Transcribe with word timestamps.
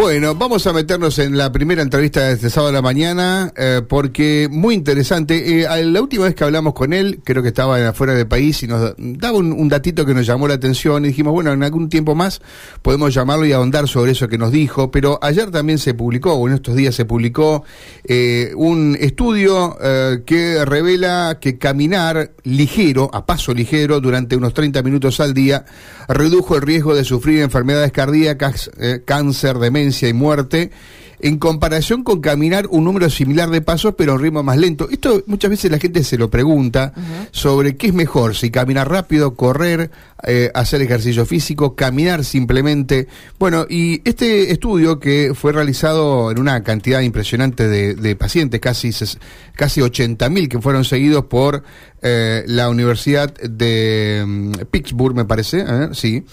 Bueno, 0.00 0.34
vamos 0.34 0.66
a 0.66 0.72
meternos 0.72 1.18
en 1.18 1.36
la 1.36 1.52
primera 1.52 1.82
entrevista 1.82 2.22
de 2.22 2.32
este 2.32 2.48
sábado 2.48 2.68
de 2.68 2.78
la 2.78 2.80
mañana, 2.80 3.52
eh, 3.54 3.82
porque 3.86 4.48
muy 4.50 4.74
interesante. 4.74 5.60
Eh, 5.60 5.84
la 5.84 6.00
última 6.00 6.24
vez 6.24 6.34
que 6.34 6.42
hablamos 6.42 6.72
con 6.72 6.94
él, 6.94 7.20
creo 7.22 7.42
que 7.42 7.48
estaba 7.48 7.86
afuera 7.86 8.14
del 8.14 8.26
país 8.26 8.62
y 8.62 8.66
nos 8.66 8.94
daba 8.96 9.36
un, 9.36 9.68
datito 9.68 10.06
que 10.06 10.14
nos 10.14 10.24
llamó 10.24 10.48
la 10.48 10.54
atención 10.54 11.04
y 11.04 11.08
dijimos, 11.08 11.34
bueno, 11.34 11.52
en 11.52 11.62
algún 11.62 11.90
tiempo 11.90 12.14
más 12.14 12.40
podemos 12.80 13.12
llamarlo 13.12 13.44
y 13.44 13.52
ahondar 13.52 13.88
sobre 13.88 14.12
eso 14.12 14.26
que 14.26 14.38
nos 14.38 14.52
dijo. 14.52 14.90
Pero 14.90 15.18
ayer 15.20 15.50
también 15.50 15.78
se 15.78 15.92
publicó, 15.92 16.32
o 16.32 16.48
en 16.48 16.54
estos 16.54 16.76
días 16.76 16.94
se 16.94 17.04
publicó, 17.04 17.64
eh, 18.04 18.52
un 18.56 18.96
estudio 18.98 19.76
que 20.24 20.64
revela 20.64 21.36
que 21.42 21.58
caminar 21.58 22.30
ligero, 22.42 23.10
a 23.12 23.26
paso 23.26 23.52
ligero, 23.52 24.00
durante 24.00 24.34
unos 24.34 24.54
30 24.54 24.82
minutos 24.82 25.20
al 25.20 25.34
día, 25.34 25.66
redujo 26.08 26.56
el 26.56 26.62
riesgo 26.62 26.94
de 26.94 27.04
sufrir 27.04 27.42
enfermedades 27.42 27.92
cardíacas, 27.92 28.70
cáncer, 29.04 29.58
demencia, 29.58 29.89
y 29.90 30.12
muerte 30.12 30.70
en 31.22 31.38
comparación 31.38 32.02
con 32.02 32.20
caminar 32.20 32.66
un 32.70 32.84
número 32.84 33.10
similar 33.10 33.50
de 33.50 33.60
pasos 33.60 33.94
pero 33.96 34.12
a 34.12 34.14
un 34.16 34.22
ritmo 34.22 34.42
más 34.42 34.56
lento. 34.56 34.88
Esto 34.90 35.22
muchas 35.26 35.50
veces 35.50 35.70
la 35.70 35.78
gente 35.78 36.02
se 36.04 36.18
lo 36.18 36.30
pregunta 36.30 36.92
sobre 37.30 37.76
qué 37.76 37.88
es 37.88 37.94
mejor, 37.94 38.34
si 38.34 38.50
caminar 38.50 38.90
rápido, 38.90 39.34
correr, 39.34 39.90
eh, 40.26 40.50
hacer 40.54 40.82
ejercicio 40.82 41.26
físico, 41.26 41.74
caminar 41.74 42.24
simplemente. 42.24 43.06
Bueno, 43.38 43.66
y 43.68 44.00
este 44.08 44.52
estudio 44.52 44.98
que 44.98 45.32
fue 45.34 45.52
realizado 45.52 46.30
en 46.30 46.38
una 46.38 46.62
cantidad 46.62 47.00
impresionante 47.00 47.68
de, 47.68 48.16
pacientes, 48.16 48.60
casi, 48.60 48.90
casi 49.54 49.80
80.000 49.80 50.48
que 50.48 50.60
fueron 50.60 50.84
seguidos 50.84 51.26
por 51.26 51.62
eh, 52.02 52.44
la 52.46 52.68
Universidad 52.68 53.32
de 53.34 54.24
mm, 54.26 54.52
Pittsburgh, 54.70 55.14
me 55.14 55.24
parece, 55.24 55.64
¿eh? 55.66 55.88
sí. 55.92 56.24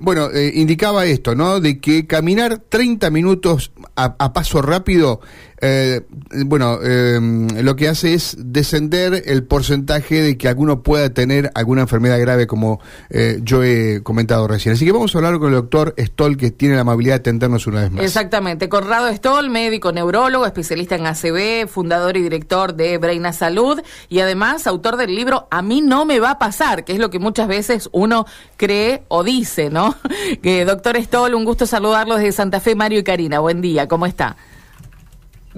bueno, 0.00 0.28
indicaba 0.54 1.06
esto, 1.06 1.34
¿no? 1.34 1.60
De 1.60 1.78
que 1.78 2.06
caminar 2.06 2.58
30 2.68 3.10
minutos 3.10 3.72
a, 3.96 4.32
paso 4.32 4.62
rápido, 4.62 5.20
eh, 5.60 6.02
bueno, 6.46 6.78
eh, 6.82 7.18
lo 7.62 7.76
que 7.76 7.88
hace 7.88 8.14
es 8.14 8.36
descender 8.38 9.24
el 9.26 9.44
porcentaje 9.44 10.22
de 10.22 10.38
que 10.38 10.48
alguno 10.48 10.82
pueda 10.82 11.10
tener 11.10 11.50
alguna 11.54 11.82
enfermedad 11.82 12.20
grave, 12.20 12.46
como 12.46 12.80
eh, 13.10 13.40
yo 13.42 13.64
he 13.64 14.02
comentado 14.02 14.46
recién. 14.46 14.74
Así 14.74 14.84
que 14.84 14.92
vamos 14.92 15.14
a 15.14 15.18
hablar 15.18 15.38
con 15.38 15.48
el 15.48 15.54
doctor 15.54 15.94
Stoll, 15.98 16.36
que 16.36 16.50
tiene 16.50 16.76
la 16.76 16.82
amabilidad 16.82 17.14
de 17.16 17.20
atendernos 17.20 17.66
una 17.66 17.82
vez 17.82 17.90
más. 17.90 18.04
Exactamente. 18.04 18.68
Conrado 18.68 19.12
Stoll, 19.12 19.50
médico 19.50 19.92
neurólogo, 19.92 20.46
especialista 20.46 20.94
en 20.94 21.06
ACB, 21.06 21.68
fundador 21.68 22.16
y 22.16 22.22
director 22.22 22.74
de 22.74 22.98
Breina 22.98 23.32
Salud 23.32 23.80
y 24.08 24.20
además 24.20 24.66
autor 24.66 24.96
del 24.96 25.14
libro 25.14 25.48
A 25.50 25.62
mí 25.62 25.80
no 25.80 26.04
me 26.04 26.20
va 26.20 26.32
a 26.32 26.38
pasar, 26.38 26.84
que 26.84 26.92
es 26.92 26.98
lo 26.98 27.10
que 27.10 27.18
muchas 27.18 27.48
veces 27.48 27.88
uno 27.92 28.26
cree 28.56 29.02
o 29.08 29.24
dice, 29.24 29.70
¿no? 29.70 29.96
que 30.42 30.64
doctor 30.66 30.96
Stoll, 31.02 31.34
un 31.34 31.44
gusto 31.44 31.66
saludarlo 31.66 32.16
desde 32.16 32.32
Santa 32.32 32.60
Fe, 32.60 32.74
Mario 32.74 33.00
y 33.00 33.04
Karina. 33.04 33.40
Buen 33.40 33.60
día, 33.60 33.88
¿cómo 33.88 34.06
está? 34.06 34.36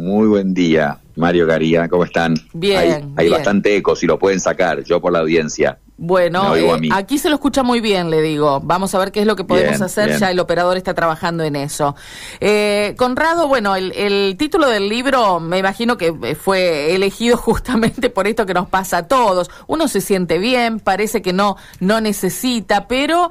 Muy 0.01 0.29
buen 0.29 0.55
día, 0.55 0.99
Mario 1.17 1.47
Garía, 1.47 1.87
¿cómo 1.87 2.05
están? 2.05 2.35
Bien. 2.55 3.13
Hay, 3.17 3.29
bastante 3.29 3.77
eco, 3.77 3.95
si 3.95 4.07
lo 4.07 4.19
pueden 4.19 4.41
sacar, 4.41 4.83
yo 4.83 4.99
por 4.99 5.13
la 5.13 5.19
audiencia. 5.19 5.79
Bueno, 6.03 6.57
eh, 6.57 6.89
aquí 6.95 7.19
se 7.19 7.29
lo 7.29 7.35
escucha 7.35 7.63
muy 7.63 7.83
bien, 7.83 8.09
le 8.09 8.23
digo. 8.23 8.59
Vamos 8.63 8.95
a 8.95 8.99
ver 8.99 9.13
qué 9.13 9.21
es 9.21 9.27
lo 9.27 9.37
que 9.37 9.45
podemos 9.45 9.83
hacer. 9.83 10.19
Ya 10.19 10.31
el 10.31 10.41
operador 10.41 10.79
está 10.79 10.95
trabajando 10.95 11.45
en 11.45 11.57
eso. 11.57 11.95
Eh, 12.41 12.95
Conrado, 12.97 13.49
bueno, 13.49 13.77
el, 13.77 14.35
título 14.39 14.67
del 14.67 14.89
libro 14.89 15.41
me 15.41 15.59
imagino 15.59 15.99
que 15.99 16.15
eh, 16.23 16.35
fue 16.37 16.95
elegido 16.95 17.37
justamente 17.37 18.09
por 18.09 18.27
esto 18.27 18.47
que 18.47 18.55
nos 18.55 18.67
pasa 18.67 18.97
a 18.97 19.09
todos. 19.09 19.51
Uno 19.67 19.89
se 19.89 20.01
siente 20.01 20.39
bien, 20.39 20.81
parece 20.81 21.21
que 21.21 21.35
no, 21.35 21.59
no 21.81 22.01
necesita, 22.01 22.89
pero 22.89 23.29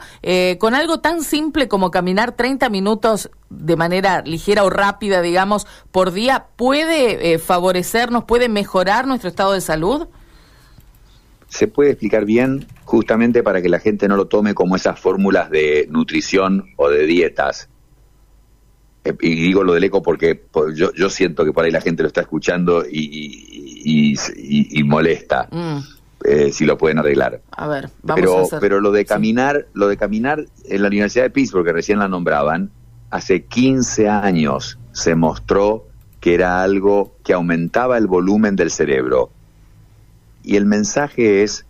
con 0.59 0.75
algo 0.75 0.99
tan 0.99 1.23
simple 1.23 1.67
como 1.67 1.89
caminar 1.89 2.33
30 2.33 2.69
minutos 2.69 3.31
de 3.49 3.75
manera 3.77 4.21
ligera 4.21 4.63
o 4.63 4.69
rápida, 4.69 5.23
digamos, 5.23 5.65
por 5.91 6.11
día, 6.11 6.45
¿puede 6.55 7.39
favorecernos, 7.39 8.25
puede 8.25 8.47
mejorar 8.47 9.07
nuestro 9.07 9.27
estado 9.27 9.53
de 9.53 9.61
salud? 9.61 10.07
Se 11.49 11.67
puede 11.67 11.91
explicar 11.91 12.25
bien 12.25 12.65
justamente 12.85 13.43
para 13.43 13.61
que 13.61 13.69
la 13.69 13.79
gente 13.79 14.07
no 14.07 14.15
lo 14.15 14.27
tome 14.27 14.53
como 14.53 14.75
esas 14.75 14.99
fórmulas 14.99 15.49
de 15.49 15.87
nutrición 15.89 16.69
o 16.77 16.89
de 16.89 17.05
dietas. 17.05 17.69
Eh, 19.03 19.15
y 19.21 19.35
digo 19.35 19.63
lo 19.63 19.73
del 19.73 19.83
eco 19.83 20.01
porque 20.01 20.43
yo, 20.75 20.93
yo 20.93 21.09
siento 21.09 21.43
que 21.43 21.51
por 21.51 21.65
ahí 21.65 21.71
la 21.71 21.81
gente 21.81 22.03
lo 22.03 22.07
está 22.07 22.21
escuchando 22.21 22.85
y, 22.89 24.15
y, 24.73 24.83
molesta. 24.83 25.47
Mm. 25.51 25.79
Eh, 26.25 26.51
si 26.51 26.65
lo 26.65 26.77
pueden 26.77 26.97
arreglar. 26.99 27.41
A 27.51 27.67
ver, 27.67 27.89
vamos 28.03 28.19
pero, 28.19 28.37
a 28.37 28.41
hacer. 28.41 28.59
Pero 28.59 28.81
lo 28.81 28.91
de 28.91 29.05
caminar, 29.05 29.67
lo 29.73 29.87
de 29.87 29.95
caminar 29.95 30.45
en 30.65 30.81
la 30.81 30.89
Universidad 30.89 31.23
de 31.23 31.29
Pittsburgh, 31.29 31.65
que 31.65 31.71
recién 31.71 31.99
la 31.99 32.09
nombraban, 32.09 32.71
hace 33.09 33.45
15 33.45 34.09
años 34.09 34.77
se 34.91 35.15
mostró 35.15 35.87
que 36.19 36.33
era 36.33 36.61
algo 36.61 37.15
que 37.23 37.33
aumentaba 37.33 37.97
el 37.97 38.07
volumen 38.07 38.57
del 38.57 38.69
cerebro 38.69 39.31
y 40.43 40.55
el 40.55 40.65
mensaje 40.65 41.43
es 41.43 41.65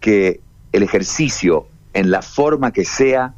que 0.00 0.40
el 0.72 0.82
ejercicio, 0.82 1.66
en 1.92 2.10
la 2.10 2.22
forma 2.22 2.72
que 2.72 2.84
sea, 2.84 3.34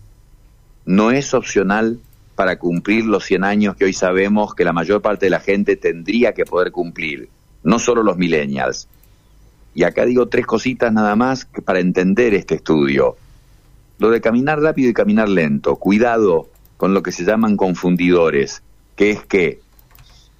no 0.84 1.10
es 1.10 1.34
opcional 1.34 1.98
para 2.34 2.58
cumplir 2.58 3.04
los 3.04 3.24
100 3.24 3.44
años 3.44 3.76
que 3.76 3.84
hoy 3.84 3.92
sabemos 3.92 4.54
que 4.54 4.64
la 4.64 4.72
mayor 4.72 5.02
parte 5.02 5.26
de 5.26 5.30
la 5.30 5.40
gente 5.40 5.76
tendría 5.76 6.32
que 6.32 6.44
poder 6.44 6.72
cumplir, 6.72 7.28
no 7.62 7.78
solo 7.78 8.02
los 8.02 8.16
millennials. 8.16 8.88
Y 9.74 9.84
acá 9.84 10.04
digo 10.04 10.28
tres 10.28 10.46
cositas 10.46 10.92
nada 10.92 11.16
más 11.16 11.46
para 11.64 11.80
entender 11.80 12.34
este 12.34 12.56
estudio. 12.56 13.16
Lo 13.98 14.10
de 14.10 14.20
caminar 14.20 14.60
rápido 14.60 14.90
y 14.90 14.94
caminar 14.94 15.28
lento, 15.28 15.76
cuidado 15.76 16.48
con 16.76 16.94
lo 16.94 17.02
que 17.02 17.12
se 17.12 17.24
llaman 17.24 17.56
confundidores, 17.56 18.62
que 18.96 19.10
es 19.10 19.24
que, 19.24 19.60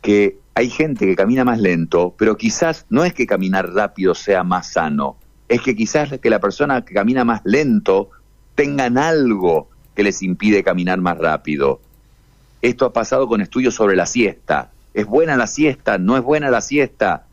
que 0.02 0.38
hay 0.54 0.70
gente 0.70 1.06
que 1.06 1.16
camina 1.16 1.44
más 1.44 1.59
lento, 1.59 2.15
pero 2.16 2.37
quizás 2.37 2.87
no 2.88 3.04
es 3.04 3.12
que 3.12 3.26
caminar 3.26 3.72
rápido 3.72 4.15
sea 4.15 4.44
más 4.44 4.72
sano, 4.72 5.16
es 5.48 5.60
que 5.60 5.75
quizás 5.75 6.19
que 6.20 6.31
la 6.31 6.41
persona 6.41 6.84
que 6.84 6.94
camina 6.94 7.25
más 7.25 7.41
lento 7.44 8.10
tengan 8.54 8.97
algo 8.97 9.69
que 9.94 10.04
les 10.04 10.22
impide 10.22 10.62
caminar 10.62 11.00
más 11.00 11.19
rápido. 11.19 11.81
Esto 12.62 12.87
ha 12.87 12.93
pasado 12.93 13.28
con 13.28 13.41
estudios 13.41 13.75
sobre 13.75 13.97
la 13.97 14.06
siesta. 14.06 14.70
¿Es 14.94 15.06
buena 15.06 15.37
la 15.37 15.47
siesta? 15.47 15.98
¿No 15.98 16.16
es 16.16 16.22
buena 16.22 16.50
la 16.50 16.60
siesta? 16.60 17.26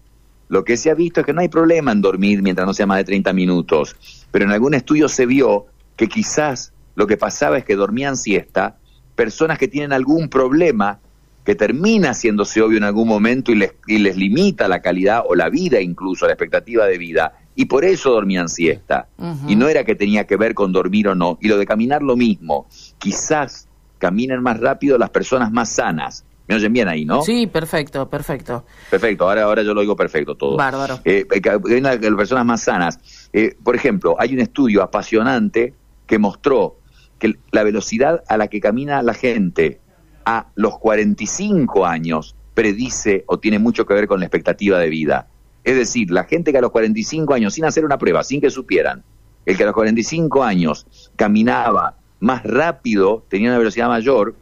Lo 0.49 0.65
que 0.65 0.75
se 0.75 0.89
ha 0.89 0.95
visto 0.95 1.21
es 1.21 1.25
que 1.25 1.33
no 1.33 1.41
hay 1.41 1.47
problema 1.47 1.91
en 1.91 2.01
dormir 2.01 2.41
mientras 2.41 2.67
no 2.67 2.73
sea 2.73 2.87
más 2.87 2.97
de 2.97 3.05
30 3.05 3.31
minutos, 3.33 3.95
pero 4.31 4.45
en 4.45 4.51
algún 4.51 4.73
estudio 4.73 5.07
se 5.07 5.25
vio 5.25 5.67
que 5.95 6.09
quizás 6.09 6.73
lo 6.95 7.07
que 7.07 7.17
pasaba 7.17 7.57
es 7.57 7.63
que 7.63 7.75
dormían 7.75 8.17
siesta 8.17 8.77
personas 9.15 9.57
que 9.57 9.67
tienen 9.67 9.93
algún 9.93 10.27
problema 10.27 10.99
que 11.43 11.55
termina 11.55 12.11
haciéndose 12.11 12.61
obvio 12.61 12.77
en 12.77 12.83
algún 12.83 13.07
momento 13.07 13.51
y 13.51 13.55
les, 13.55 13.73
y 13.87 13.97
les 13.97 14.15
limita 14.15 14.67
la 14.67 14.81
calidad 14.81 15.23
o 15.27 15.35
la 15.35 15.49
vida 15.49 15.81
incluso, 15.81 16.25
la 16.25 16.33
expectativa 16.33 16.85
de 16.85 16.97
vida, 16.97 17.33
y 17.55 17.65
por 17.65 17.83
eso 17.83 18.11
dormían 18.11 18.49
siesta. 18.49 19.07
Y 19.47 19.55
no 19.55 19.67
era 19.67 19.83
que 19.83 19.95
tenía 19.95 20.25
que 20.25 20.37
ver 20.37 20.53
con 20.53 20.71
dormir 20.71 21.07
o 21.09 21.15
no. 21.15 21.37
Y 21.41 21.47
lo 21.47 21.57
de 21.57 21.65
caminar 21.65 22.01
lo 22.01 22.15
mismo. 22.15 22.67
Quizás 22.97 23.67
caminen 23.97 24.41
más 24.41 24.59
rápido 24.59 24.97
las 24.97 25.09
personas 25.09 25.51
más 25.51 25.69
sanas. 25.69 26.25
¿Me 26.47 26.55
oyen 26.55 26.73
bien 26.73 26.87
ahí, 26.87 27.05
no? 27.05 27.21
Sí, 27.21 27.47
perfecto, 27.47 28.09
perfecto. 28.09 28.65
Perfecto, 28.89 29.29
ahora, 29.29 29.43
ahora 29.43 29.63
yo 29.63 29.73
lo 29.73 29.81
digo 29.81 29.95
perfecto 29.95 30.35
todo. 30.35 30.57
Bárbaro. 30.57 30.99
Eh, 31.05 31.25
eh 31.29 31.81
las 31.81 31.97
personas 31.97 32.45
más 32.45 32.61
sanas. 32.61 32.99
Eh, 33.31 33.55
por 33.63 33.75
ejemplo, 33.75 34.15
hay 34.17 34.33
un 34.33 34.39
estudio 34.39 34.81
apasionante 34.81 35.73
que 36.07 36.17
mostró 36.17 36.77
que 37.19 37.37
la 37.51 37.63
velocidad 37.63 38.23
a 38.27 38.37
la 38.37 38.47
que 38.47 38.59
camina 38.59 39.03
la 39.03 39.13
gente 39.13 39.79
a 40.25 40.47
los 40.55 40.77
45 40.79 41.85
años 41.85 42.35
predice 42.53 43.23
o 43.27 43.39
tiene 43.39 43.59
mucho 43.59 43.85
que 43.85 43.93
ver 43.93 44.07
con 44.07 44.19
la 44.19 44.25
expectativa 44.25 44.79
de 44.79 44.89
vida. 44.89 45.27
Es 45.63 45.75
decir, 45.75 46.11
la 46.11 46.23
gente 46.23 46.51
que 46.51 46.57
a 46.57 46.61
los 46.61 46.71
45 46.71 47.33
años, 47.33 47.53
sin 47.53 47.65
hacer 47.65 47.85
una 47.85 47.97
prueba, 47.97 48.23
sin 48.23 48.41
que 48.41 48.49
supieran, 48.49 49.03
el 49.45 49.57
que 49.57 49.63
a 49.63 49.67
los 49.67 49.75
45 49.75 50.43
años 50.43 50.87
caminaba 51.15 51.95
más 52.19 52.43
rápido, 52.43 53.23
tenía 53.29 53.49
una 53.49 53.57
velocidad 53.57 53.87
mayor, 53.87 54.35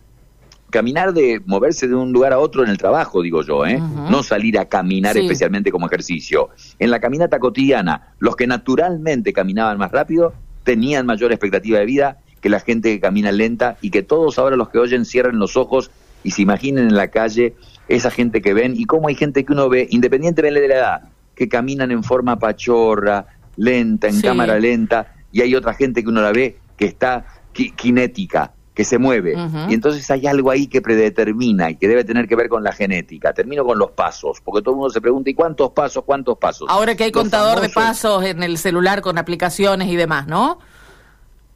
caminar 0.70 1.14
de 1.14 1.42
moverse 1.46 1.88
de 1.88 1.96
un 1.96 2.12
lugar 2.12 2.34
a 2.34 2.40
otro 2.40 2.64
en 2.64 2.70
el 2.70 2.78
trabajo, 2.78 3.22
digo 3.22 3.42
yo, 3.42 3.66
¿eh? 3.66 3.80
no 3.80 4.22
salir 4.24 4.60
a 4.60 4.66
caminar 4.66 5.18
especialmente 5.18 5.72
como 5.72 5.88
ejercicio. 5.88 6.50
En 6.78 6.92
la 6.92 7.00
caminata 7.00 7.40
cotidiana, 7.40 8.14
los 8.20 8.36
que 8.36 8.48
naturalmente 8.48 9.34
caminaban 9.34 9.78
más 9.78 9.92
rápido 9.92 10.34
tenían 10.64 11.06
mayor 11.06 11.32
expectativa 11.32 11.80
de 11.80 11.86
vida 11.86 12.18
que 12.42 12.50
la 12.50 12.60
gente 12.60 12.90
que 12.90 13.00
camina 13.00 13.32
lenta 13.32 13.78
y 13.82 13.92
que 13.92 14.04
todos 14.04 14.40
ahora 14.40 14.56
los 14.56 14.70
que 14.70 14.80
oyen 14.80 15.06
cierren 15.06 15.40
los 15.40 15.58
ojos 15.58 15.92
y 16.24 16.32
se 16.32 16.42
imaginen 16.42 16.88
en 16.88 16.96
la 16.96 17.10
calle 17.10 17.56
esa 17.88 18.12
gente 18.12 18.42
que 18.42 18.54
ven 18.54 18.74
y 18.76 18.86
cómo 18.86 19.08
hay 19.08 19.16
gente 19.16 19.44
que 19.44 19.54
uno 19.54 19.70
ve, 19.70 19.88
independientemente 19.90 20.62
de 20.62 20.68
la 20.68 20.76
edad, 20.76 21.02
que 21.36 21.48
caminan 21.48 21.92
en 21.92 22.04
forma 22.04 22.38
pachorra, 22.38 23.26
lenta, 23.56 24.08
en 24.08 24.22
cámara 24.22 24.60
lenta, 24.60 25.14
y 25.32 25.42
hay 25.42 25.56
otra 25.56 25.74
gente 25.74 26.04
que 26.04 26.10
uno 26.10 26.22
la 26.22 26.32
ve 26.32 26.58
que 26.78 26.86
está 26.86 27.26
cinética, 27.80 28.54
que 28.74 28.86
se 28.86 28.98
mueve. 28.98 29.36
Y 29.68 29.74
entonces 29.74 30.10
hay 30.12 30.28
algo 30.28 30.52
ahí 30.52 30.68
que 30.68 30.82
predetermina 30.82 31.70
y 31.70 31.76
que 31.76 31.88
debe 31.88 32.04
tener 32.04 32.28
que 32.28 32.36
ver 32.36 32.48
con 32.48 32.64
la 32.64 32.72
genética. 32.72 33.34
Termino 33.34 33.66
con 33.66 33.78
los 33.78 33.92
pasos, 33.92 34.40
porque 34.44 34.62
todo 34.62 34.76
el 34.76 34.78
mundo 34.78 34.90
se 34.90 35.02
pregunta, 35.02 35.30
¿y 35.30 35.34
cuántos 35.34 35.72
pasos, 35.72 36.04
cuántos 36.06 36.38
pasos? 36.38 36.68
Ahora 36.70 36.96
que 36.96 37.04
hay 37.04 37.12
contador 37.12 37.60
de 37.60 37.70
pasos 37.70 38.24
en 38.24 38.44
el 38.44 38.58
celular 38.58 39.02
con 39.02 39.18
aplicaciones 39.18 39.90
y 39.90 39.96
demás, 39.96 40.28
¿no? 40.28 40.60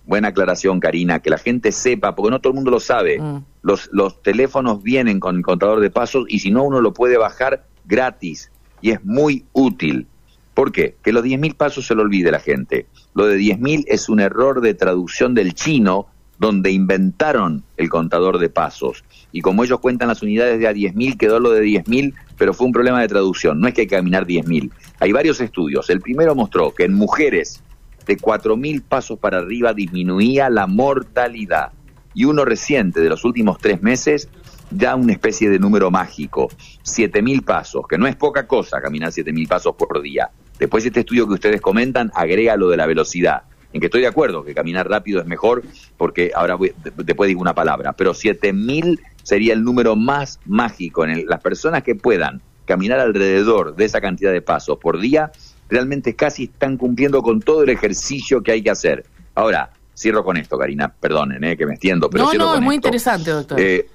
Buena 0.05 0.29
aclaración, 0.29 0.79
Karina, 0.79 1.19
que 1.19 1.29
la 1.29 1.38
gente 1.38 1.71
sepa, 1.71 2.15
porque 2.15 2.31
no 2.31 2.39
todo 2.39 2.51
el 2.51 2.55
mundo 2.55 2.71
lo 2.71 2.79
sabe. 2.79 3.19
Mm. 3.19 3.45
Los, 3.61 3.89
los 3.91 4.21
teléfonos 4.21 4.83
vienen 4.83 5.19
con 5.19 5.38
el 5.38 5.44
contador 5.44 5.79
de 5.79 5.89
pasos 5.89 6.25
y 6.27 6.39
si 6.39 6.51
no, 6.51 6.63
uno 6.63 6.81
lo 6.81 6.94
puede 6.94 7.17
bajar 7.17 7.65
gratis 7.85 8.51
y 8.81 8.91
es 8.91 9.03
muy 9.03 9.45
útil. 9.53 10.07
¿Por 10.53 10.71
qué? 10.71 10.95
Que 11.03 11.11
los 11.11 11.23
10.000 11.23 11.55
pasos 11.55 11.88
se 11.88 11.95
lo 11.95 12.03
olvide 12.03 12.29
la 12.31 12.39
gente. 12.39 12.85
Lo 13.15 13.25
de 13.25 13.38
10.000 13.38 13.85
es 13.88 14.09
un 14.09 14.19
error 14.19 14.61
de 14.61 14.73
traducción 14.73 15.33
del 15.33 15.53
chino 15.53 16.07
donde 16.38 16.71
inventaron 16.71 17.63
el 17.77 17.89
contador 17.89 18.38
de 18.38 18.49
pasos. 18.49 19.03
Y 19.31 19.41
como 19.41 19.63
ellos 19.63 19.79
cuentan 19.79 20.09
las 20.09 20.21
unidades 20.21 20.59
de 20.59 20.67
a 20.67 20.73
10.000, 20.73 21.17
quedó 21.17 21.39
lo 21.39 21.51
de 21.51 21.63
10.000, 21.63 22.13
pero 22.38 22.53
fue 22.53 22.67
un 22.67 22.73
problema 22.73 23.01
de 23.01 23.07
traducción. 23.07 23.59
No 23.59 23.67
es 23.67 23.73
que 23.73 23.81
hay 23.81 23.88
que 23.88 23.95
caminar 23.95 24.27
10.000. 24.27 24.69
Hay 24.99 25.11
varios 25.11 25.39
estudios. 25.39 25.89
El 25.89 26.01
primero 26.01 26.35
mostró 26.35 26.73
que 26.73 26.83
en 26.83 26.94
mujeres 26.94 27.63
de 28.05 28.17
4.000 28.17 28.83
pasos 28.83 29.19
para 29.19 29.39
arriba 29.39 29.73
disminuía 29.73 30.50
la 30.50 30.67
mortalidad. 30.67 31.71
Y 32.13 32.25
uno 32.25 32.45
reciente 32.45 33.01
de 33.01 33.09
los 33.09 33.25
últimos 33.25 33.57
tres 33.57 33.81
meses, 33.81 34.29
ya 34.69 34.95
una 34.95 35.13
especie 35.13 35.50
de 35.50 35.59
número 35.59 35.89
mágico, 35.89 36.50
7.000 36.83 37.44
pasos, 37.44 37.88
que 37.88 37.97
no 37.97 38.07
es 38.07 38.15
poca 38.15 38.45
cosa 38.45 38.81
caminar 38.81 39.11
7.000 39.11 39.47
pasos 39.47 39.75
por 39.75 40.01
día. 40.01 40.29
Después 40.59 40.85
este 40.85 41.01
estudio 41.01 41.27
que 41.27 41.33
ustedes 41.33 41.61
comentan 41.61 42.11
agrega 42.13 42.55
lo 42.55 42.69
de 42.69 42.77
la 42.77 42.85
velocidad, 42.85 43.44
en 43.71 43.79
que 43.79 43.88
estoy 43.88 44.01
de 44.01 44.07
acuerdo 44.07 44.44
que 44.44 44.53
caminar 44.53 44.88
rápido 44.88 45.19
es 45.19 45.25
mejor, 45.25 45.63
porque 45.97 46.31
ahora 46.35 46.57
después 46.97 47.27
digo 47.27 47.41
una 47.41 47.56
palabra, 47.56 47.94
pero 47.94 48.13
7.000 48.13 48.99
sería 49.23 49.53
el 49.53 49.63
número 49.63 49.95
más 49.95 50.39
mágico 50.45 51.06
en 51.06 51.25
las 51.25 51.41
personas 51.41 51.81
que 51.81 51.95
puedan 51.95 52.41
caminar 52.65 52.99
alrededor 52.99 53.75
de 53.75 53.85
esa 53.85 53.99
cantidad 53.99 54.31
de 54.31 54.41
pasos 54.41 54.77
por 54.77 54.99
día 54.99 55.31
realmente 55.73 56.15
casi 56.15 56.43
están 56.45 56.77
cumpliendo 56.77 57.21
con 57.21 57.41
todo 57.41 57.63
el 57.63 57.69
ejercicio 57.69 58.41
que 58.41 58.51
hay 58.51 58.61
que 58.61 58.69
hacer. 58.69 59.05
Ahora, 59.33 59.71
cierro 59.97 60.23
con 60.23 60.37
esto, 60.37 60.57
Karina, 60.57 60.87
perdonen 60.87 61.43
eh, 61.43 61.57
que 61.57 61.65
me 61.65 61.73
extiendo, 61.73 62.09
pero... 62.09 62.25
No, 62.25 62.33
no, 62.33 62.55
es 62.55 62.61
muy 62.61 62.75
interesante, 62.75 63.31
doctor. 63.31 63.59
Eh, 63.59 63.87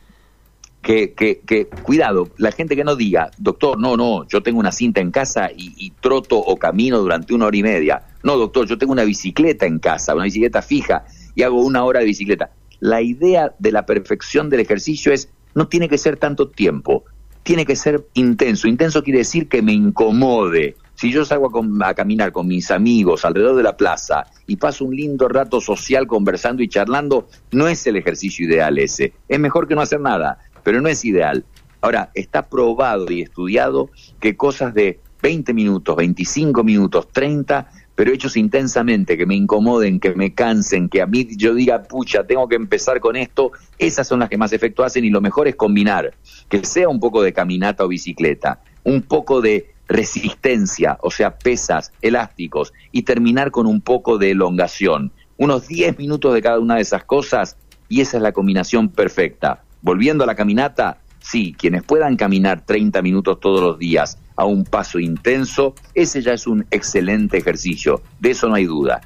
que, 0.83 1.13
que, 1.13 1.41
que, 1.47 1.67
cuidado, 1.67 2.31
la 2.37 2.51
gente 2.51 2.75
que 2.75 2.83
no 2.83 2.97
diga, 2.97 3.31
doctor, 3.39 3.79
no, 3.79 3.97
no, 3.97 4.27
yo 4.27 4.43
tengo 4.43 4.59
una 4.59 4.73
cinta 4.73 5.01
en 5.01 5.11
casa 5.11 5.51
y, 5.55 5.75
y, 5.77 5.91
troto 5.91 6.39
o 6.39 6.57
camino 6.57 6.99
durante 6.99 7.35
una 7.35 7.47
hora 7.47 7.57
y 7.57 7.63
media. 7.63 8.03
No, 8.23 8.37
doctor, 8.37 8.67
yo 8.67 8.79
tengo 8.79 8.93
una 8.93 9.05
bicicleta 9.05 9.67
en 9.67 9.79
casa, 9.79 10.15
una 10.15 10.25
bicicleta 10.25 10.63
fija 10.63 11.05
y 11.35 11.43
hago 11.43 11.61
una 11.61 11.85
hora 11.85 12.01
de 12.01 12.07
bicicleta. 12.07 12.51
La 12.81 13.03
idea 13.03 13.53
de 13.59 13.73
la 13.73 13.87
perfección 13.87 14.51
del 14.51 14.61
ejercicio 14.61 15.13
es, 15.13 15.29
no 15.55 15.69
tiene 15.69 15.89
que 15.89 15.99
ser 15.99 16.17
tanto 16.17 16.49
tiempo, 16.49 17.05
tiene 17.49 17.65
que 17.65 17.77
ser 17.77 18.07
intenso. 18.13 18.69
Intenso 18.69 19.03
quiere 19.03 19.21
decir 19.21 19.49
que 19.49 19.63
me 19.63 19.73
incomode, 19.73 20.77
si 20.95 21.11
yo 21.11 21.25
salgo 21.25 21.51
a, 21.83 21.95
caminar 21.95 22.31
con 22.31 22.47
mis 22.47 22.71
amigos 22.71 23.25
alrededor 23.25 23.57
de 23.57 23.63
la 23.63 23.75
plaza 23.75 24.27
y 24.47 24.57
paso 24.57 24.85
un 24.85 24.95
lindo 24.95 25.29
rato 25.29 25.59
social 25.63 26.07
conversando 26.07 26.63
y 26.63 26.69
charlando, 26.69 27.27
no 27.53 27.67
es 27.67 27.87
el 27.87 27.97
ejercicio 27.97 28.45
ideal 28.45 28.79
ese. 28.79 29.15
Es 29.31 29.41
mejor 29.41 29.67
que 29.67 29.75
no 29.75 29.81
hacer 29.81 29.99
nada, 29.99 30.41
pero 30.63 30.83
no 30.83 30.91
es 30.91 31.07
ideal. 31.07 31.47
Ahora, 31.81 32.11
está 32.13 32.51
probado 32.51 33.11
y 33.11 33.23
estudiado 33.23 33.89
que 34.21 34.37
cosas 34.37 34.75
de 34.75 35.01
20 35.23 35.55
minutos, 35.55 35.97
25 35.97 36.63
minutos, 36.63 37.09
30, 37.11 37.71
pero 37.99 38.13
hechos 38.13 38.37
intensamente, 38.37 39.19
que 39.19 39.27
me 39.27 39.35
incomoden, 39.35 39.99
que 39.99 40.15
me 40.15 40.33
cansen, 40.33 40.89
que 40.89 41.03
a 41.03 41.07
mí 41.09 41.27
yo 41.37 41.53
diga, 41.53 41.83
pucha, 41.83 42.23
tengo 42.23 42.47
que 42.47 42.55
empezar 42.55 43.01
con 43.01 43.17
esto, 43.17 43.51
esas 43.77 44.07
son 44.07 44.21
las 44.21 44.29
que 44.29 44.39
más 44.39 44.53
efecto 44.53 44.85
hacen 44.85 45.05
y 45.05 45.11
lo 45.11 45.21
mejor 45.21 45.49
es 45.49 45.57
combinar, 45.57 46.15
que 46.49 46.65
sea 46.65 46.89
un 46.89 47.01
poco 47.01 47.23
de 47.23 47.33
caminata 47.33 47.85
o 47.85 47.89
bicicleta, 47.89 48.61
un 48.85 49.03
poco 49.03 49.41
de 49.41 49.73
resistencia, 49.89 50.97
o 51.03 51.11
sea, 51.11 51.39
pesas, 51.39 51.91
elásticos, 52.01 52.73
y 52.93 53.03
terminar 53.03 53.51
con 53.51 53.67
un 53.67 53.81
poco 53.81 54.17
de 54.17 54.31
elongación. 54.31 55.11
Unos 55.37 55.67
10 55.67 55.99
minutos 55.99 56.33
de 56.35 56.41
cada 56.41 56.61
una 56.61 56.77
de 56.77 56.83
esas 56.83 57.03
cosas 57.03 57.57
y 57.89 58.01
esa 58.01 58.19
es 58.19 58.23
la 58.23 58.31
combinación 58.31 58.91
perfecta. 58.91 59.65
Volviendo 59.83 60.23
a 60.23 60.29
la 60.29 60.37
caminata, 60.37 60.99
sí, 61.29 61.55
quienes 61.59 61.83
puedan 61.83 62.17
caminar 62.17 62.65
30 62.65 63.03
minutos 63.03 63.39
todos 63.39 63.61
los 63.61 63.79
días 63.79 64.19
a 64.37 64.47
un 64.47 64.65
paso 64.65 64.99
intenso, 64.99 65.75
ese 65.95 66.23
ya 66.23 66.33
es 66.33 66.47
un 66.47 66.65
excelente 66.71 67.37
ejercicio, 67.37 68.01
de 68.19 68.31
eso 68.31 68.49
no 68.49 68.55
hay 68.55 68.65
duda. 68.65 69.03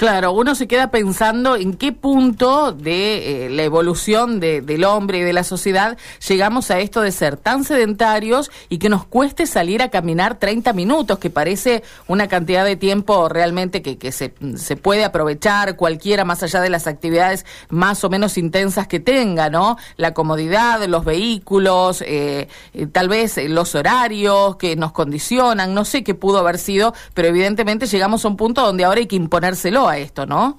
Claro, 0.00 0.32
uno 0.32 0.54
se 0.54 0.66
queda 0.66 0.90
pensando 0.90 1.56
en 1.56 1.74
qué 1.74 1.92
punto 1.92 2.72
de 2.72 3.44
eh, 3.44 3.50
la 3.50 3.64
evolución 3.64 4.40
del 4.40 4.84
hombre 4.84 5.18
y 5.18 5.20
de 5.20 5.34
la 5.34 5.44
sociedad 5.44 5.98
llegamos 6.26 6.70
a 6.70 6.80
esto 6.80 7.02
de 7.02 7.12
ser 7.12 7.36
tan 7.36 7.64
sedentarios 7.64 8.50
y 8.70 8.78
que 8.78 8.88
nos 8.88 9.04
cueste 9.04 9.46
salir 9.46 9.82
a 9.82 9.90
caminar 9.90 10.38
30 10.38 10.72
minutos, 10.72 11.18
que 11.18 11.28
parece 11.28 11.82
una 12.08 12.28
cantidad 12.28 12.64
de 12.64 12.76
tiempo 12.76 13.28
realmente 13.28 13.82
que, 13.82 13.98
que 13.98 14.10
se, 14.10 14.32
se, 14.56 14.74
puede 14.74 15.04
aprovechar 15.04 15.76
cualquiera 15.76 16.24
más 16.24 16.42
allá 16.42 16.62
de 16.62 16.70
las 16.70 16.86
actividades 16.86 17.44
más 17.68 18.02
o 18.02 18.08
menos 18.08 18.38
intensas 18.38 18.86
que 18.86 19.00
tenga, 19.00 19.50
¿no? 19.50 19.76
La 19.98 20.14
comodidad, 20.14 20.82
los 20.86 21.04
vehículos, 21.04 22.00
eh, 22.00 22.48
eh, 22.72 22.86
tal 22.86 23.10
vez 23.10 23.36
los 23.50 23.74
horarios 23.74 24.56
que 24.56 24.76
nos 24.76 24.92
condicionan, 24.92 25.74
no 25.74 25.84
sé 25.84 26.02
qué 26.02 26.14
pudo 26.14 26.38
haber 26.38 26.56
sido, 26.56 26.94
pero 27.12 27.28
evidentemente 27.28 27.84
llegamos 27.84 28.24
a 28.24 28.28
un 28.28 28.38
punto 28.38 28.62
donde 28.62 28.84
ahora 28.84 29.00
hay 29.00 29.06
que 29.06 29.16
imponérselo 29.16 29.89
esto, 29.98 30.26
¿no? 30.26 30.58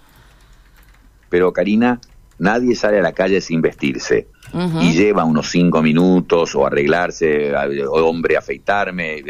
Pero 1.29 1.53
Karina, 1.53 1.99
nadie 2.39 2.75
sale 2.75 2.99
a 2.99 3.01
la 3.01 3.13
calle 3.13 3.39
sin 3.41 3.61
vestirse. 3.61 4.27
Y 4.81 4.91
lleva 4.91 5.23
unos 5.23 5.49
cinco 5.49 5.81
minutos 5.81 6.55
o 6.55 6.65
arreglarse, 6.65 7.53
hombre, 7.89 8.35
afeitarme, 8.35 9.23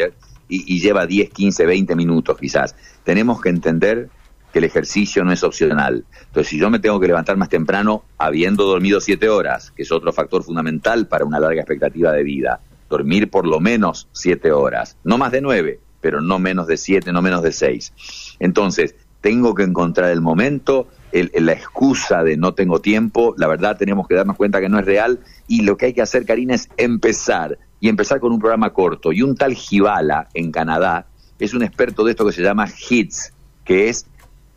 y, 0.49 0.79
lleva 0.79 1.05
10, 1.05 1.29
15, 1.29 1.65
20 1.65 1.95
minutos 1.95 2.37
quizás. 2.39 2.75
Tenemos 3.03 3.39
que 3.39 3.49
entender 3.49 4.09
que 4.51 4.59
el 4.59 4.65
ejercicio 4.65 5.23
no 5.23 5.31
es 5.31 5.43
opcional. 5.43 6.05
Entonces, 6.25 6.47
si 6.47 6.57
yo 6.57 6.69
me 6.69 6.79
tengo 6.79 6.99
que 6.99 7.07
levantar 7.07 7.37
más 7.37 7.49
temprano, 7.49 8.03
habiendo 8.17 8.65
dormido 8.65 8.99
siete 8.99 9.29
horas, 9.29 9.71
que 9.71 9.83
es 9.83 9.91
otro 9.91 10.11
factor 10.11 10.43
fundamental 10.43 11.07
para 11.07 11.23
una 11.23 11.39
larga 11.39 11.61
expectativa 11.61 12.11
de 12.11 12.23
vida, 12.23 12.59
dormir 12.89 13.29
por 13.29 13.45
lo 13.45 13.59
menos 13.59 14.09
siete 14.11 14.51
horas, 14.51 14.97
no 15.03 15.17
más 15.17 15.31
de 15.31 15.41
nueve, 15.41 15.79
pero 16.01 16.19
no 16.19 16.39
menos 16.39 16.67
de 16.67 16.77
siete, 16.77 17.13
no 17.13 17.21
menos 17.21 17.43
de 17.43 17.51
seis. 17.53 17.93
Entonces, 18.39 18.95
tengo 19.21 19.53
que 19.55 19.63
encontrar 19.63 20.11
el 20.11 20.21
momento, 20.21 20.87
la 21.11 21.53
excusa 21.53 22.23
de 22.23 22.37
no 22.37 22.53
tengo 22.53 22.81
tiempo, 22.81 23.35
la 23.37 23.47
verdad 23.47 23.77
tenemos 23.77 24.07
que 24.07 24.15
darnos 24.15 24.35
cuenta 24.35 24.59
que 24.59 24.69
no 24.69 24.79
es 24.79 24.85
real 24.85 25.19
y 25.47 25.61
lo 25.61 25.77
que 25.77 25.87
hay 25.87 25.93
que 25.93 26.01
hacer, 26.01 26.25
Karina, 26.25 26.55
es 26.55 26.69
empezar 26.77 27.57
y 27.79 27.89
empezar 27.89 28.19
con 28.19 28.31
un 28.31 28.39
programa 28.39 28.71
corto. 28.71 29.11
Y 29.11 29.21
un 29.21 29.35
tal 29.35 29.53
Jibala 29.53 30.29
en 30.33 30.51
Canadá 30.51 31.07
es 31.39 31.53
un 31.53 31.63
experto 31.63 32.03
de 32.03 32.11
esto 32.11 32.25
que 32.25 32.31
se 32.31 32.43
llama 32.43 32.67
HITS, 32.67 33.33
que 33.63 33.89
es 33.89 34.05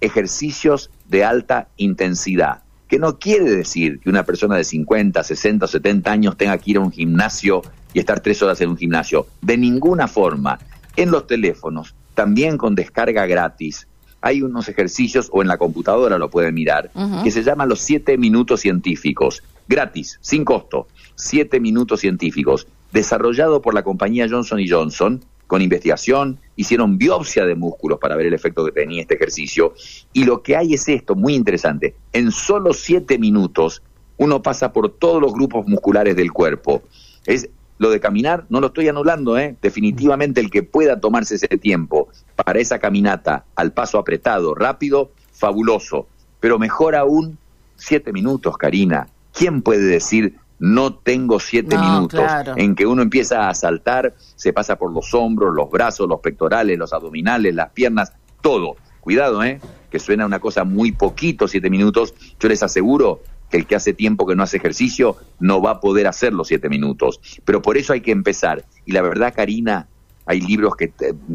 ejercicios 0.00 0.90
de 1.08 1.25
alta 1.25 1.69
intensidad, 1.76 2.62
que 2.88 2.99
no 2.99 3.19
quiere 3.19 3.50
decir 3.50 4.00
que 4.00 4.11
una 4.11 4.25
persona 4.25 4.56
de 4.56 4.64
50, 4.64 5.22
60 5.22 5.64
o 5.64 5.69
70 5.69 6.11
años 6.11 6.37
tenga 6.37 6.56
que 6.58 6.70
ir 6.72 6.76
a 6.76 6.81
un 6.81 6.93
gimnasio 6.93 7.62
y 7.93 7.99
estar 7.99 8.20
tres 8.20 8.42
horas 8.42 8.61
en 8.61 8.71
un 8.71 8.76
gimnasio. 8.76 9.26
De 9.40 9.56
ninguna 9.56 10.09
forma. 10.09 10.59
En 10.97 11.11
los 11.11 11.26
teléfonos, 11.26 11.97
también 12.14 12.56
con 12.56 12.76
descarga 12.76 13.26
gratis, 13.26 13.88
hay 14.25 14.40
unos 14.40 14.71
ejercicios, 14.71 15.28
o 15.33 15.43
en 15.43 15.49
la 15.49 15.59
computadora 15.59 16.16
lo 16.16 16.31
pueden 16.31 16.54
mirar, 16.54 16.90
que 17.23 17.31
se 17.31 17.43
llaman 17.43 17.69
los 17.69 17.81
siete 17.81 18.16
minutos 18.16 18.61
científicos, 18.61 19.43
gratis, 19.69 20.19
sin 20.23 20.47
costo, 20.47 20.88
siete 21.14 21.61
minutos 21.61 22.00
científicos, 22.00 22.66
desarrollado 22.90 23.61
por 23.61 23.75
la 23.75 23.83
compañía 23.83 24.26
Johnson 24.26 24.61
Johnson, 24.66 25.23
con 25.47 25.61
investigación, 25.61 26.38
hicieron 26.57 26.97
biopsia 26.97 27.45
de 27.45 27.54
músculos 27.54 27.99
para 27.99 28.16
ver 28.16 28.25
el 28.25 28.33
efecto 28.33 28.64
que 28.64 28.73
tenía 28.73 29.02
este 29.02 29.16
ejercicio, 29.16 29.75
y 30.14 30.25
lo 30.25 30.43
que 30.43 30.57
hay 30.57 30.73
es 30.73 30.88
esto, 30.88 31.14
muy 31.14 31.35
interesante, 31.35 31.95
en 32.14 32.33
solo 32.33 32.73
siete 32.73 33.19
minutos 33.19 33.83
uno 34.16 34.40
pasa 34.43 34.73
por 34.73 34.88
todos 34.88 35.21
los 35.21 35.35
grupos 35.35 35.66
musculares 35.66 36.16
del 36.16 36.33
cuerpo. 36.33 36.83
Es 37.26 37.50
lo 37.78 37.90
de 37.90 38.00
caminar 38.00 38.45
no 38.49 38.61
lo 38.61 38.69
estoy 38.69 38.88
anulando, 38.88 39.37
¿eh? 39.38 39.57
Definitivamente 39.61 40.40
el 40.40 40.50
que 40.50 40.62
pueda 40.62 41.00
tomarse 41.00 41.37
ese 41.37 41.49
tiempo 41.49 42.09
para 42.37 42.61
esa 42.61 42.78
caminata 42.78 43.45
al 43.57 43.73
paso 43.73 43.99
apretado, 43.99 44.54
rápido, 44.54 45.11
fabuloso. 45.33 46.07
Pero 46.40 46.59
mejor 46.59 46.95
aún, 46.95 47.38
siete 47.76 48.12
minutos, 48.12 48.57
Karina. 48.57 49.09
¿Quién 49.33 49.62
puede 49.62 49.85
decir 49.85 50.37
no 50.59 50.95
tengo 50.95 51.40
siete 51.40 51.76
minutos 51.76 52.23
en 52.57 52.75
que 52.75 52.87
uno 52.87 53.02
empieza 53.02 53.49
a 53.49 53.54
saltar, 53.54 54.14
se 54.37 54.52
pasa 54.52 54.76
por 54.76 54.93
los 54.93 55.12
hombros, 55.12 55.54
los 55.54 55.71
brazos, 55.71 56.09
los 56.09 56.21
pectorales, 56.21 56.78
los 56.78 56.93
abdominales, 56.93 57.54
las 57.54 57.71
piernas, 57.71 58.12
todo. 58.40 58.76
Cuidado, 59.00 59.45
¿eh? 59.45 59.61
Que 59.90 59.99
suena 59.99 60.25
una 60.25 60.38
cosa 60.38 60.64
muy 60.64 60.93
poquito, 60.93 61.49
siete 61.49 61.69
minutos. 61.69 62.14
Yo 62.40 62.49
les 62.49 62.62
aseguro 62.62 63.21
el 63.54 63.66
que 63.66 63.76
hace 63.76 63.94
tiempo 63.94 64.26
que 64.26 64.34
no 64.34 64.42
hace 64.42 64.56
ejercicio 64.56 65.16
no 65.38 65.62
va 65.62 65.70
a 65.73 65.80
poder 65.80 66.08
hacer 66.08 66.32
los 66.32 66.49
siete 66.49 66.68
minutos. 66.68 67.20
Pero 67.44 67.62
por 67.62 67.76
eso 67.76 67.92
hay 67.92 68.00
que 68.00 68.11
empezar. 68.11 68.64
Y 68.84 68.90
la 68.90 69.00
verdad, 69.00 69.32
Karina, 69.34 69.87
hay 70.26 70.40
libros 70.40 70.75
que, 70.75 70.92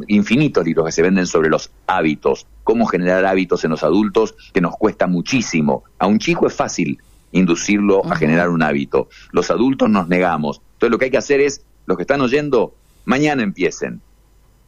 infinitos 0.08 0.66
libros 0.66 0.86
que 0.88 0.92
se 0.92 1.02
venden 1.02 1.28
sobre 1.28 1.50
los 1.50 1.72
hábitos, 1.88 2.46
cómo 2.66 2.86
generar 2.88 3.26
hábitos 3.26 3.64
en 3.64 3.72
los 3.72 3.84
adultos, 3.84 4.36
que 4.54 4.60
nos 4.60 4.76
cuesta 4.76 5.08
muchísimo. 5.08 5.86
A 5.98 6.08
un 6.08 6.20
chico 6.20 6.46
es 6.46 6.54
fácil 6.54 7.00
inducirlo 7.32 8.06
a 8.06 8.18
generar 8.18 8.50
un 8.50 8.64
hábito. 8.64 9.08
Los 9.32 9.50
adultos 9.50 9.90
nos 9.90 10.10
negamos. 10.10 10.62
Entonces 10.74 10.92
lo 10.92 10.98
que 10.98 11.06
hay 11.06 11.12
que 11.12 11.18
hacer 11.18 11.40
es, 11.40 11.64
los 11.86 11.96
que 11.96 12.04
están 12.04 12.20
oyendo, 12.20 12.76
mañana 13.06 13.44
empiecen. 13.44 14.02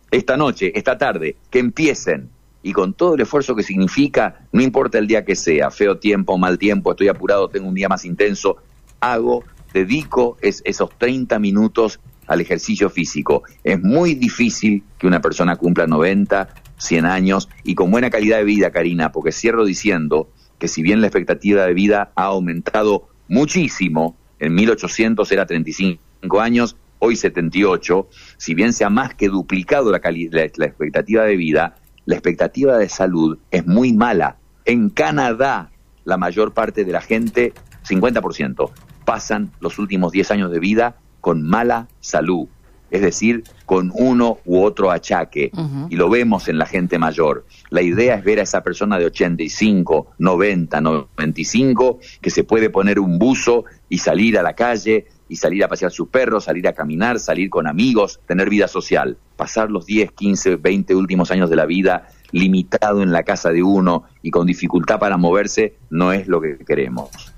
Esta 0.10 0.38
noche, 0.38 0.72
esta 0.74 0.98
tarde, 0.98 1.36
que 1.50 1.60
empiecen 1.60 2.30
y 2.64 2.74
con 2.74 2.94
todo 2.94 3.16
el 3.16 3.22
esfuerzo 3.22 3.56
que 3.56 3.64
significa, 3.64 4.48
no 4.52 4.62
importa 4.62 4.98
el 4.98 5.08
día 5.08 5.26
que 5.26 5.36
sea, 5.36 5.72
feo 5.72 5.98
tiempo, 5.98 6.38
mal 6.38 6.58
tiempo, 6.58 6.92
estoy 6.92 7.08
apurado, 7.08 7.50
tengo 7.50 7.68
un 7.68 7.76
día 7.76 7.90
más 7.90 8.06
intenso, 8.06 8.58
hago, 9.00 9.44
dedico 9.74 10.38
esos 10.42 10.90
30 10.98 11.40
minutos 11.40 12.00
al 12.28 12.42
ejercicio 12.42 12.90
físico. 12.90 13.44
Es 13.64 13.82
muy 13.82 14.16
difícil 14.16 14.84
que 14.98 15.08
una 15.08 15.22
persona 15.22 15.56
cumpla 15.56 15.88
90, 15.88 16.50
100 16.78 17.06
años 17.06 17.50
y 17.64 17.76
con 17.76 17.92
buena 17.92 18.10
calidad 18.10 18.38
de 18.38 18.44
vida, 18.44 18.72
Karina, 18.72 19.12
porque 19.12 19.32
cierro 19.32 19.66
diciendo 19.66 20.30
que 20.60 20.68
si 20.68 20.82
bien 20.82 21.02
la 21.02 21.08
expectativa 21.08 21.66
de 21.66 21.74
vida 21.74 22.12
ha 22.16 22.26
aumentado 22.26 23.10
muchísimo, 23.28 24.16
en 24.40 24.56
1800 24.56 25.32
era 25.32 25.46
35 25.46 26.40
años, 26.40 26.76
hoy 27.00 27.16
78, 27.16 28.08
si 28.38 28.54
bien 28.54 28.74
se 28.74 28.84
ha 28.84 28.90
más 28.90 29.16
que 29.16 29.28
duplicado 29.28 29.92
la, 29.92 30.02
la 30.04 30.66
expectativa 30.66 31.24
de 31.24 31.36
vida, 31.36 31.76
la 32.12 32.18
expectativa 32.18 32.78
de 32.78 32.90
salud 32.90 33.38
es 33.52 33.66
muy 33.66 33.94
mala. 33.94 34.36
En 34.66 34.90
Canadá, 34.90 35.72
la 36.04 36.18
mayor 36.18 36.54
parte 36.54 36.84
de 36.84 36.92
la 36.92 37.00
gente, 37.00 37.54
50%, 37.88 38.70
pasan 39.06 39.50
los 39.62 39.80
últimos 39.80 40.12
10 40.12 40.32
años 40.32 40.52
de 40.52 40.60
vida 40.60 40.98
con 41.22 41.42
mala 41.42 41.88
salud, 42.02 42.50
es 42.90 43.02
decir, 43.02 43.46
con 43.66 43.94
uno 43.96 44.40
u 44.44 44.62
otro 44.62 44.92
achaque. 44.92 45.52
Y 45.90 45.96
lo 45.96 46.10
vemos 46.10 46.50
en 46.50 46.58
la 46.58 46.66
gente 46.66 47.00
mayor. 47.00 47.46
La 47.70 47.82
idea 47.82 48.16
es 48.16 48.26
ver 48.26 48.42
a 48.42 48.44
esa 48.44 48.62
persona 48.62 49.00
de 49.00 49.06
85, 49.06 50.08
90, 50.18 50.82
95, 50.82 52.00
que 52.20 52.30
se 52.30 52.44
puede 52.44 52.70
poner 52.70 53.00
un 53.00 53.20
buzo 53.20 53.64
y 53.88 54.00
salir 54.00 54.38
a 54.38 54.44
la 54.44 54.54
calle 54.54 55.08
y 55.32 55.38
salir 55.38 55.64
a 55.64 55.70
pasear 55.70 55.94
sus 55.94 56.10
perros, 56.10 56.44
salir 56.44 56.68
a 56.68 56.74
caminar, 56.74 57.18
salir 57.18 57.50
con 57.50 57.66
amigos, 57.66 58.20
tener 58.28 58.50
vida 58.50 58.68
social. 58.68 59.16
Pasar 59.38 59.72
los 59.72 59.86
10, 59.86 60.12
15, 60.12 60.58
20 60.58 60.94
últimos 60.94 61.32
años 61.32 61.50
de 61.50 61.56
la 61.56 61.66
vida 61.66 62.10
limitado 62.34 63.02
en 63.02 63.14
la 63.14 63.24
casa 63.24 63.50
de 63.50 63.64
uno 63.64 64.04
y 64.22 64.30
con 64.30 64.46
dificultad 64.46 65.00
para 65.00 65.16
moverse 65.16 65.78
no 65.90 66.12
es 66.12 66.28
lo 66.28 66.42
que 66.42 66.58
queremos. 66.58 67.32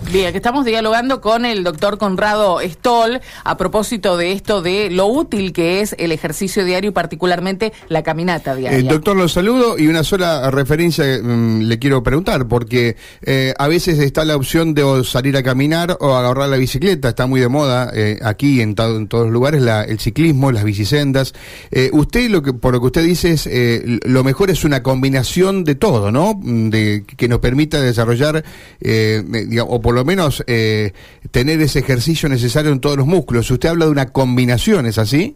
Bien, 0.00 0.30
que 0.30 0.38
estamos 0.38 0.64
dialogando 0.64 1.20
con 1.20 1.44
el 1.44 1.64
doctor 1.64 1.98
Conrado 1.98 2.60
Stoll 2.62 3.20
a 3.44 3.56
propósito 3.56 4.16
de 4.16 4.32
esto 4.32 4.62
de 4.62 4.90
lo 4.90 5.06
útil 5.06 5.52
que 5.52 5.80
es 5.80 5.94
el 5.98 6.12
ejercicio 6.12 6.64
diario 6.64 6.90
y 6.90 6.92
particularmente 6.92 7.72
la 7.88 8.02
caminata 8.02 8.54
diaria. 8.54 8.78
El 8.78 8.88
doctor, 8.88 9.16
lo 9.16 9.28
saludo 9.28 9.76
y 9.76 9.88
una 9.88 10.04
sola 10.04 10.50
referencia 10.50 11.04
mm, 11.22 11.62
le 11.62 11.78
quiero 11.78 12.02
preguntar, 12.02 12.46
porque 12.46 12.96
eh, 13.22 13.52
a 13.58 13.68
veces 13.68 13.98
está 13.98 14.24
la 14.24 14.36
opción 14.36 14.72
de 14.72 15.04
salir 15.04 15.36
a 15.36 15.42
caminar 15.42 15.98
o 16.00 16.14
agarrar 16.14 16.48
la 16.48 16.56
bicicleta, 16.56 17.10
está 17.10 17.26
muy 17.26 17.40
de 17.40 17.48
moda 17.48 17.90
eh, 17.92 18.18
aquí 18.22 18.62
en, 18.62 18.76
todos 18.76 19.08
los 19.10 19.30
lugares 19.30 19.60
la, 19.60 19.82
el 19.82 19.98
ciclismo, 19.98 20.52
las 20.52 20.64
bicisendas. 20.64 21.34
Eh, 21.70 21.90
usted, 21.92 22.30
lo 22.30 22.42
que, 22.42 22.52
por 22.52 22.72
lo 22.72 22.80
que 22.80 22.86
usted 22.86 23.04
dice, 23.04 23.32
es 23.32 23.82
lo 24.04 24.24
mejor 24.24 24.50
es 24.50 24.64
una 24.64 24.82
combinación 24.82 25.64
de 25.64 25.74
todo, 25.74 26.10
¿no? 26.12 26.38
De, 26.40 27.04
que 27.04 27.28
nos 27.28 27.40
permita 27.40 27.80
desarrollar, 27.80 28.44
digamos, 28.80 29.80
por 29.88 29.94
lo 29.94 30.04
menos 30.04 30.44
eh, 30.46 30.92
tener 31.30 31.62
ese 31.62 31.78
ejercicio 31.78 32.28
necesario 32.28 32.72
en 32.72 32.78
todos 32.78 32.98
los 32.98 33.06
músculos. 33.06 33.50
Usted 33.50 33.70
habla 33.70 33.86
de 33.86 33.90
una 33.90 34.12
combinación, 34.12 34.84
¿es 34.84 34.98
así? 34.98 35.34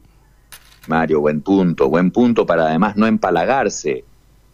Mario, 0.88 1.22
buen 1.22 1.40
punto, 1.40 1.88
buen 1.88 2.10
punto 2.10 2.44
para 2.44 2.66
además 2.66 2.94
no 2.98 3.06
empalagarse. 3.06 4.04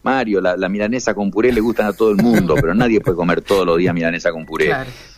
Mario, 0.03 0.39
la, 0.39 0.69
milanesa 0.69 1.13
con 1.13 1.29
puré 1.29 1.51
le 1.51 1.59
gustan 1.59 1.87
a 1.87 1.91
todo 1.91 2.11
el 2.11 2.15
mundo, 2.15 2.55
pero 2.55 2.73
nadie 2.73 3.01
puede 3.01 3.17
comer 3.17 3.41
todos 3.41 3.65
los 3.65 3.77
días 3.77 3.93
milanesa 3.93 4.31
con 4.31 4.45
puré. 4.45 4.73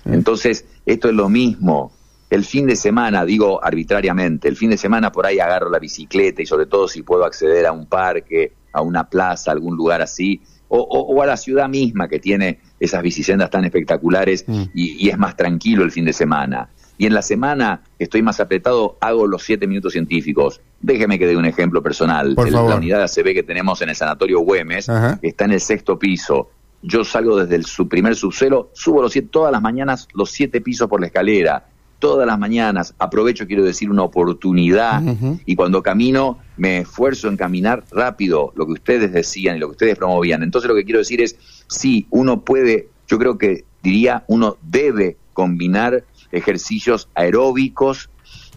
Entonces, 0.05 0.65
esto 0.83 1.09
es 1.09 1.13
lo 1.13 1.29
mismo. 1.29 1.91
El 2.31 2.43
fin 2.43 2.65
de 2.65 2.75
semana, 2.75 3.23
digo 3.23 3.63
arbitrariamente, 3.63 4.47
el 4.47 4.55
fin 4.55 4.71
de 4.71 4.77
semana 4.77 5.11
por 5.11 5.27
ahí 5.27 5.39
agarro 5.39 5.69
la 5.69 5.77
bicicleta 5.77 6.41
y 6.41 6.47
sobre 6.47 6.65
todo 6.65 6.87
si 6.87 7.03
puedo 7.03 7.23
acceder 7.23 7.67
a 7.67 7.71
un 7.71 7.85
parque, 7.85 8.53
a 8.73 8.81
una 8.81 9.07
plaza, 9.07 9.51
a 9.51 9.53
algún 9.53 9.77
lugar 9.77 10.01
así, 10.01 10.41
o, 10.69 11.21
a 11.21 11.25
la 11.27 11.37
ciudad 11.37 11.69
misma 11.69 12.07
que 12.07 12.17
tiene 12.17 12.59
esas 12.81 13.01
bicisendas 13.03 13.49
tan 13.49 13.63
espectaculares 13.63 14.43
mm. 14.45 14.63
y, 14.73 15.07
es 15.07 15.17
más 15.17 15.37
tranquilo 15.37 15.83
el 15.83 15.91
fin 15.91 16.03
de 16.03 16.13
semana. 16.13 16.67
Y 16.97 17.05
en 17.05 17.13
la 17.13 17.21
semana 17.21 17.81
estoy 17.97 18.21
más 18.21 18.39
apretado, 18.39 18.97
hago 18.99 19.27
los 19.27 19.43
siete 19.43 19.67
minutos 19.67 19.93
científicos. 19.93 20.61
Déjeme 20.81 21.17
que 21.17 21.27
dé 21.27 21.37
un 21.37 21.45
ejemplo 21.45 21.81
personal. 21.81 22.35
Por 22.35 22.51
La 22.51 22.75
unidad 22.75 22.97
de 22.97 23.03
ACB 23.03 23.33
que 23.33 23.43
tenemos 23.43 23.81
en 23.81 23.89
el 23.89 23.95
Sanatorio 23.95 24.39
Güemes 24.41 24.87
está 25.21 25.45
en 25.45 25.51
el 25.51 25.61
sexto 25.61 25.97
piso. 25.97 26.49
Yo 26.81 27.03
salgo 27.03 27.37
desde 27.37 27.55
el 27.55 27.65
su 27.65 27.87
primer 27.87 28.15
subsuelo, 28.15 28.71
subo 28.73 29.03
los 29.03 29.13
siete, 29.13 29.29
todas 29.31 29.51
las 29.51 29.61
mañanas 29.61 30.07
los 30.13 30.31
siete 30.31 30.61
pisos 30.61 30.89
por 30.89 30.99
la 30.99 31.07
escalera 31.07 31.65
todas 32.01 32.27
las 32.27 32.37
mañanas, 32.37 32.95
aprovecho, 32.97 33.47
quiero 33.47 33.63
decir, 33.63 33.89
una 33.89 34.01
oportunidad 34.01 35.01
y 35.45 35.55
cuando 35.55 35.83
camino 35.83 36.39
me 36.57 36.79
esfuerzo 36.79 37.29
en 37.29 37.37
caminar 37.37 37.85
rápido, 37.91 38.51
lo 38.55 38.65
que 38.65 38.73
ustedes 38.73 39.13
decían 39.13 39.55
y 39.55 39.59
lo 39.59 39.67
que 39.67 39.71
ustedes 39.73 39.97
promovían. 39.97 40.43
Entonces 40.43 40.67
lo 40.67 40.75
que 40.75 40.83
quiero 40.83 40.99
decir 40.99 41.21
es, 41.21 41.37
sí, 41.67 42.07
uno 42.09 42.41
puede, 42.41 42.89
yo 43.07 43.19
creo 43.19 43.37
que 43.37 43.65
diría, 43.83 44.25
uno 44.27 44.57
debe 44.63 45.15
combinar 45.33 46.03
ejercicios 46.31 47.07
aeróbicos, 47.13 48.09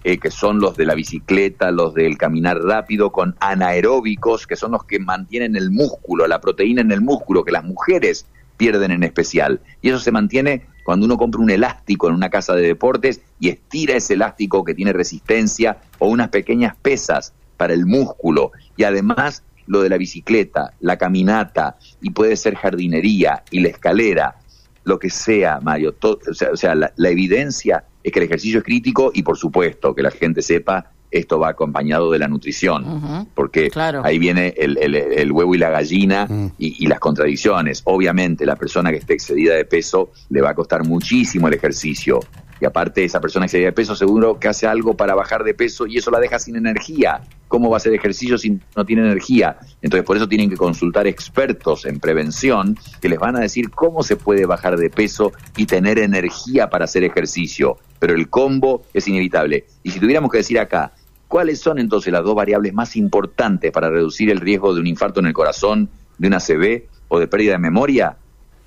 eh, 0.05 0.19
que 0.19 0.31
son 0.31 0.59
los 0.59 0.77
de 0.77 0.87
la 0.87 0.95
bicicleta, 0.95 1.71
los 1.71 1.93
del 1.93 2.17
caminar 2.17 2.59
rápido, 2.63 3.13
con 3.13 3.37
anaeróbicos, 3.41 4.47
que 4.47 4.57
son 4.57 4.73
los 4.73 4.85
que 4.85 4.99
mantienen 4.99 5.55
el 5.55 5.71
músculo, 5.71 6.27
la 6.27 6.41
proteína 6.41 6.81
en 6.81 6.93
el 6.93 7.03
músculo, 7.03 7.45
que 7.45 7.53
las 7.53 7.65
mujeres 7.65 8.27
pierden 8.57 8.91
en 8.91 9.03
especial. 9.03 9.61
Y 9.83 9.91
eso 9.91 9.99
se 9.99 10.13
mantiene 10.13 10.67
cuando 10.85 11.07
uno 11.07 11.17
compra 11.17 11.41
un 11.41 11.51
elástico 11.51 12.09
en 12.09 12.15
una 12.15 12.31
casa 12.31 12.55
de 12.55 12.63
deportes 12.63 13.21
y 13.41 13.49
estira 13.49 13.97
ese 13.97 14.15
elástico 14.15 14.63
que 14.63 14.75
tiene 14.75 14.93
resistencia 14.93 15.79
o 15.99 16.07
unas 16.09 16.29
pequeñas 16.29 16.77
pesas 16.77 17.33
para 17.57 17.75
el 17.75 17.87
músculo 17.87 18.53
y 18.77 18.85
además 18.85 19.43
lo 19.67 19.81
de 19.81 19.89
la 19.89 19.97
bicicleta, 19.97 20.75
la 20.81 20.99
caminata 20.99 21.79
y 22.01 22.11
puede 22.11 22.37
ser 22.37 22.55
jardinería 22.55 23.43
y 23.51 23.61
la 23.61 23.69
escalera, 23.69 24.37
lo 24.85 24.99
que 24.99 25.09
sea, 25.09 25.59
Mario. 25.61 25.95
o 26.03 26.57
sea, 26.57 26.75
la, 26.75 26.93
evidencia 26.99 27.85
es 28.03 28.13
que 28.13 28.19
el 28.19 28.27
ejercicio 28.27 28.59
es 28.59 28.65
crítico 28.65 29.11
y 29.15 29.23
por 29.23 29.39
supuesto 29.39 29.95
que 29.95 30.03
la 30.03 30.11
gente 30.11 30.43
sepa 30.43 30.93
esto 31.15 31.39
va 31.39 31.51
acompañado 31.51 32.11
de 32.11 32.19
la 32.19 32.27
nutrición, 32.27 33.29
porque 33.35 33.71
ahí 34.03 34.19
viene 34.19 34.53
el, 34.57 35.31
huevo 35.31 35.55
y 35.55 35.59
la 35.59 35.71
gallina 35.71 36.27
mm. 36.29 36.53
y, 36.59 36.87
las 36.87 36.99
contradicciones. 36.99 37.83
Obviamente, 37.85 38.45
la 38.45 38.57
persona 38.57 38.91
que 38.91 38.97
esté 38.97 39.15
excedida 39.15 39.55
de 39.55 39.65
peso 39.65 40.11
le 40.29 40.41
va 40.41 40.51
a 40.51 40.55
costar 40.55 40.85
muchísimo 40.85 41.49
el 41.49 41.55
ejercicio. 41.55 42.21
Y 42.61 42.67
aparte, 42.67 43.05
esa 43.05 43.21
persona 43.21 43.47
excedida 43.47 43.67
de 43.67 43.73
peso 43.73 43.95
seguro 43.95 44.39
que 44.39 44.49
hace 44.49 44.67
algo 44.67 44.97
para 44.97 45.15
bajar 45.15 45.45
de 45.45 45.55
peso 45.55 45.87
y 45.87 45.99
eso 45.99 46.11
la 46.11 46.19
deja 46.19 46.39
sin 46.39 46.57
energía. 46.57 47.21
¿Cómo 47.47 47.69
va 47.71 47.77
a 47.77 47.79
hacer 47.79 47.95
ejercicio 47.95 48.39
si 48.39 48.59
no 48.75 48.85
tiene 48.85 49.03
energía? 49.03 49.59
Entonces, 49.83 50.05
por 50.05 50.17
eso 50.17 50.29
tienen 50.29 50.51
que 50.51 50.57
consultar 50.57 51.07
expertos 51.07 51.85
en 51.85 52.01
prevención 52.01 52.77
que 53.01 53.09
les 53.09 53.19
van 53.19 53.37
a 53.37 53.41
decir 53.41 53.71
cómo 53.71 54.03
se 54.03 54.17
puede 54.17 54.47
bajar 54.47 54.77
de 54.77 54.91
peso 54.91 55.33
y 55.57 55.67
tener 55.67 55.99
energía 55.99 56.71
para 56.71 56.87
hacer 56.87 57.05
ejercicio. 57.05 57.77
Pero 57.99 58.15
el 58.15 58.29
combo 58.29 58.83
es 58.93 59.07
inevitable. 59.07 59.67
Y 59.83 59.91
si 59.91 60.01
tuviéramos 60.01 60.31
que 60.31 60.39
decir 60.39 60.59
acá, 60.59 60.93
¿Cuáles 61.35 61.61
son 61.61 61.81
entonces 61.81 62.13
las 62.13 62.23
dos 62.23 62.37
variables 62.37 62.73
más 62.75 62.95
importantes 62.95 63.73
para 63.73 63.91
reducir 63.91 64.31
el 64.31 64.39
riesgo 64.39 64.73
de 64.73 64.81
un 64.81 64.87
infarto 64.87 65.19
en 65.19 65.27
el 65.27 65.33
corazón, 65.33 65.91
de 66.17 66.29
una 66.29 66.39
CB 66.39 66.85
o 67.09 67.19
de 67.19 67.27
pérdida 67.27 67.55
de 67.55 67.59
memoria? 67.59 68.19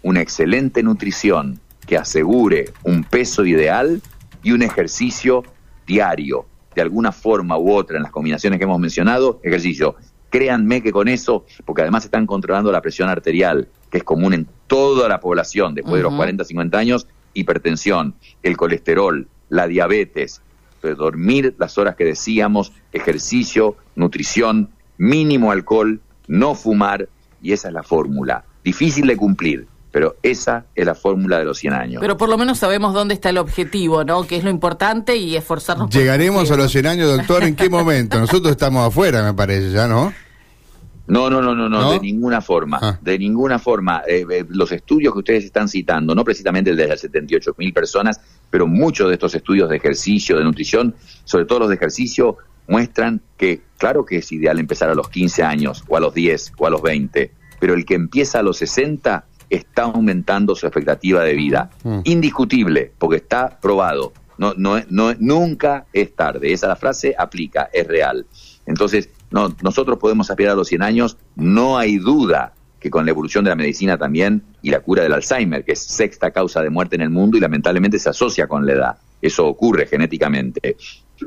Una 0.04 0.20
excelente 0.20 0.84
nutrición 0.84 1.62
que 1.86 1.96
asegure 1.96 2.74
un 2.84 3.06
peso 3.06 3.46
ideal 3.46 4.02
y 4.44 4.52
un 4.52 4.64
ejercicio 4.64 5.44
diario, 5.88 6.46
de 6.76 6.82
alguna 6.82 7.14
forma 7.14 7.58
u 7.58 7.72
otra, 7.72 7.96
en 7.96 8.04
las 8.04 8.12
combinaciones 8.12 8.60
que 8.60 8.66
hemos 8.66 8.82
mencionado, 8.82 9.40
ejercicio. 9.44 9.96
Créanme 10.30 10.84
que 10.84 10.92
con 10.92 11.08
eso, 11.08 11.46
porque 11.64 11.84
además 11.84 12.04
están 12.04 12.26
controlando 12.26 12.70
la 12.70 12.82
presión 12.82 13.08
arterial, 13.08 13.70
que 13.90 14.00
es 14.00 14.04
común 14.04 14.34
en 14.34 14.46
toda 14.68 15.08
la 15.08 15.22
población 15.22 15.74
después 15.74 15.96
de 15.96 16.04
los 16.04 16.16
40, 16.16 16.44
50 16.44 16.78
años, 16.78 17.08
hipertensión, 17.34 18.16
el 18.44 18.58
colesterol, 18.58 19.26
la 19.48 19.68
diabetes, 19.68 20.42
dormir 20.82 21.56
las 21.58 21.78
horas 21.78 21.96
que 21.96 22.06
decíamos, 22.06 22.72
ejercicio, 22.92 23.76
nutrición, 23.96 24.70
mínimo 24.98 25.52
alcohol, 25.52 26.00
no 26.28 26.56
fumar, 26.56 27.10
y 27.42 27.54
esa 27.54 27.68
es 27.68 27.74
la 27.74 27.84
fórmula. 27.84 28.44
Difícil 28.64 29.08
de 29.08 29.16
cumplir, 29.18 29.68
pero 29.92 30.18
esa 30.24 30.66
es 30.76 30.86
la 30.86 30.96
fórmula 30.96 31.40
de 31.40 31.46
los 31.46 31.58
100 31.58 31.74
años. 31.74 32.02
Pero 32.02 32.18
por 32.18 32.30
lo 32.30 32.38
menos 32.38 32.60
sabemos 32.60 32.94
dónde 32.94 33.14
está 33.14 33.30
el 33.30 33.38
objetivo, 33.38 34.04
¿no? 34.04 34.26
Que 34.26 34.38
es 34.38 34.44
lo 34.44 34.50
importante 34.50 35.16
y 35.16 35.36
esforzarnos. 35.36 35.90
Llegaremos 35.90 36.52
a 36.52 36.58
los 36.58 36.72
100 36.72 36.86
años, 36.88 37.18
doctor, 37.18 37.44
¿en 37.44 37.56
qué 37.56 37.70
momento? 37.70 38.20
Nosotros 38.20 38.52
estamos 38.52 38.88
afuera, 38.88 39.24
me 39.24 39.34
parece, 39.34 39.72
¿ya 39.72 39.88
no? 39.88 40.14
No, 41.08 41.30
no, 41.30 41.42
no, 41.42 41.56
no, 41.56 41.70
no, 41.70 41.92
de 41.92 42.00
ninguna 42.00 42.42
forma, 42.42 42.80
ah. 42.82 43.00
de 43.02 43.18
ninguna 43.18 43.60
forma. 43.60 44.04
Eh, 44.08 44.26
eh, 44.30 44.46
los 44.50 44.72
estudios 44.72 45.14
que 45.14 45.20
ustedes 45.20 45.46
están 45.46 45.70
citando, 45.70 46.14
no 46.14 46.24
precisamente 46.24 46.70
el 46.70 46.76
de 46.76 46.88
las 46.88 47.00
78 47.00 47.56
mil 47.58 47.74
personas, 47.74 48.20
pero 48.50 48.68
muchos 48.68 49.08
de 49.08 49.14
estos 49.14 49.34
estudios 49.34 49.70
de 49.70 49.78
ejercicio, 49.78 50.38
de 50.38 50.44
nutrición, 50.44 50.96
sobre 51.24 51.46
todo 51.46 51.60
los 51.60 51.70
de 51.70 51.76
ejercicio, 51.76 52.38
muestran 52.68 53.22
que, 53.38 53.62
claro 53.78 54.06
que 54.06 54.18
es 54.18 54.32
ideal 54.32 54.60
empezar 54.60 54.90
a 54.90 54.96
los 54.96 55.10
15 55.10 55.44
años, 55.44 55.84
o 55.88 55.96
a 55.96 56.00
los 56.00 56.14
10, 56.14 56.54
o 56.58 56.68
a 56.68 56.70
los 56.70 56.82
20, 56.82 57.32
pero 57.60 57.74
el 57.74 57.86
que 57.86 57.96
empieza 57.96 58.40
a 58.40 58.44
los 58.44 58.58
60 58.58 59.26
está 59.50 59.84
aumentando 59.84 60.56
su 60.56 60.66
expectativa 60.66 61.24
de 61.24 61.34
vida. 61.34 61.70
Mm. 61.84 62.00
Indiscutible, 62.04 62.92
porque 62.98 63.18
está 63.18 63.58
probado. 63.62 64.14
No, 64.38 64.54
no, 64.56 64.82
no, 64.90 65.14
nunca 65.20 65.86
es 65.94 66.16
tarde. 66.16 66.52
Esa 66.52 66.68
la 66.68 66.76
frase 66.76 67.16
aplica, 67.18 67.70
es 67.74 67.88
real. 67.88 68.26
Entonces, 68.66 69.10
no, 69.30 69.56
nosotros 69.62 69.98
podemos 70.00 70.30
aspirar 70.30 70.54
a 70.54 70.56
los 70.56 70.68
100 70.70 70.84
años 70.84 71.18
No 71.36 71.78
hay 71.78 71.98
duda 71.98 72.54
que 72.80 72.90
con 72.90 73.06
la 73.06 73.12
evolución 73.12 73.44
de 73.44 73.50
la 73.50 73.56
medicina 73.56 73.98
también 73.98 74.44
y 74.62 74.70
la 74.70 74.82
cura 74.82 75.04
del 75.04 75.14
Alzheimer, 75.14 75.64
que 75.64 75.74
es 75.74 75.80
sexta 75.80 76.32
causa 76.32 76.62
de 76.62 76.70
muerte 76.70 76.96
en 76.96 77.02
el 77.02 77.10
mundo 77.10 77.38
y 77.38 77.40
lamentablemente 77.40 77.98
se 77.98 78.10
asocia 78.10 78.48
con 78.48 78.66
la 78.66 78.74
edad. 78.74 78.98
Eso 79.22 79.48
ocurre 79.48 79.88
genéticamente. 79.88 80.78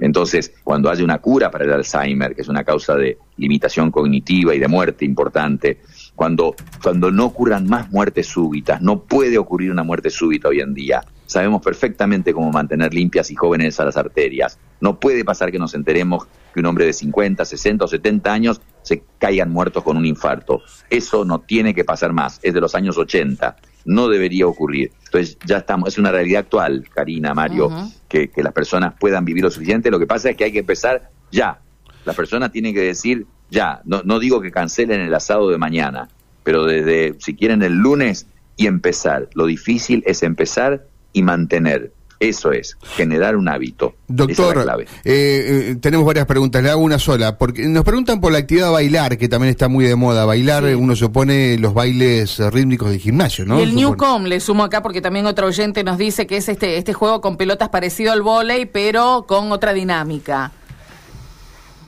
Entonces, 0.00 0.52
cuando 0.62 0.88
haya 0.88 1.02
una 1.02 1.18
cura 1.18 1.50
para 1.50 1.64
el 1.64 1.72
Alzheimer, 1.72 2.36
que 2.36 2.42
es 2.42 2.48
una 2.48 2.62
causa 2.62 2.94
de 2.94 3.18
limitación 3.36 3.90
cognitiva 3.90 4.54
y 4.54 4.60
de 4.60 4.68
muerte 4.68 5.04
importante, 5.04 5.80
cuando, 6.14 6.54
cuando 6.82 7.10
no 7.10 7.26
ocurran 7.26 7.66
más 7.66 7.90
muertes 7.90 8.28
súbitas, 8.28 8.80
no 8.80 9.02
puede 9.02 9.36
ocurrir 9.36 9.72
una 9.72 9.82
muerte 9.82 10.10
súbita 10.10 10.48
hoy 10.48 10.60
en 10.60 10.74
día. 10.74 11.02
Sabemos 11.30 11.62
perfectamente 11.62 12.32
cómo 12.34 12.50
mantener 12.50 12.92
limpias 12.92 13.30
y 13.30 13.36
jóvenes 13.36 13.78
a 13.78 13.84
las 13.84 13.96
arterias. 13.96 14.58
No 14.80 14.98
puede 14.98 15.24
pasar 15.24 15.52
que 15.52 15.60
nos 15.60 15.74
enteremos 15.74 16.26
que 16.52 16.58
un 16.58 16.66
hombre 16.66 16.86
de 16.86 16.92
50, 16.92 17.44
60 17.44 17.84
o 17.84 17.86
70 17.86 18.32
años 18.32 18.60
se 18.82 19.04
caigan 19.16 19.52
muertos 19.52 19.84
con 19.84 19.96
un 19.96 20.04
infarto. 20.06 20.60
Eso 20.90 21.24
no 21.24 21.38
tiene 21.38 21.72
que 21.72 21.84
pasar 21.84 22.12
más, 22.12 22.40
es 22.42 22.52
de 22.52 22.60
los 22.60 22.74
años 22.74 22.98
80, 22.98 23.56
no 23.84 24.08
debería 24.08 24.48
ocurrir. 24.48 24.90
Entonces 25.04 25.38
ya 25.46 25.58
estamos, 25.58 25.90
es 25.90 25.98
una 25.98 26.10
realidad 26.10 26.40
actual, 26.40 26.88
Karina, 26.92 27.32
Mario, 27.32 27.70
que, 28.08 28.28
las 28.34 28.52
personas 28.52 28.94
puedan 28.98 29.24
vivir 29.24 29.44
lo 29.44 29.52
suficiente. 29.52 29.88
Lo 29.92 30.00
que 30.00 30.08
pasa 30.08 30.30
es 30.30 30.36
que 30.36 30.42
hay 30.42 30.52
que 30.52 30.58
empezar 30.58 31.12
ya. 31.30 31.60
La 32.06 32.12
persona 32.12 32.50
tiene 32.50 32.74
que 32.74 32.80
decir 32.80 33.24
ya, 33.52 33.82
no, 33.84 34.02
no 34.02 34.18
digo 34.18 34.40
que 34.40 34.50
cancelen 34.50 35.00
el 35.00 35.14
asado 35.14 35.48
de 35.48 35.58
mañana, 35.58 36.08
pero 36.42 36.64
desde, 36.64 37.14
si 37.20 37.36
quieren, 37.36 37.62
el 37.62 37.74
lunes 37.74 38.26
y 38.56 38.66
empezar. 38.66 39.28
Lo 39.34 39.46
difícil 39.46 40.02
es 40.06 40.24
empezar 40.24 40.89
y 41.12 41.22
mantener. 41.22 41.92
Eso 42.20 42.52
es, 42.52 42.76
generar 42.82 43.34
un 43.34 43.48
hábito. 43.48 43.94
Doctor, 44.06 44.58
eh, 45.04 45.70
eh, 45.70 45.76
tenemos 45.80 46.04
varias 46.04 46.26
preguntas, 46.26 46.62
le 46.62 46.68
hago 46.68 46.82
una 46.82 46.98
sola, 46.98 47.38
porque 47.38 47.66
nos 47.66 47.82
preguntan 47.82 48.20
por 48.20 48.30
la 48.30 48.36
actividad 48.36 48.70
bailar, 48.70 49.16
que 49.16 49.26
también 49.26 49.50
está 49.50 49.68
muy 49.68 49.86
de 49.86 49.96
moda. 49.96 50.26
Bailar, 50.26 50.64
uno 50.76 50.94
se 50.96 51.08
pone 51.08 51.56
los 51.56 51.72
bailes 51.72 52.38
rítmicos 52.52 52.90
de 52.90 52.98
gimnasio, 52.98 53.46
¿no? 53.46 53.58
Y 53.58 53.62
el 53.62 53.74
Newcom, 53.74 54.24
le 54.24 54.38
sumo 54.40 54.64
acá 54.64 54.82
porque 54.82 55.00
también 55.00 55.24
otro 55.24 55.46
oyente 55.46 55.82
nos 55.82 55.96
dice 55.96 56.26
que 56.26 56.36
es 56.36 56.50
este, 56.50 56.76
este 56.76 56.92
juego 56.92 57.22
con 57.22 57.38
pelotas 57.38 57.70
parecido 57.70 58.12
al 58.12 58.20
vóley, 58.20 58.66
pero 58.66 59.24
con 59.26 59.50
otra 59.50 59.72
dinámica. 59.72 60.52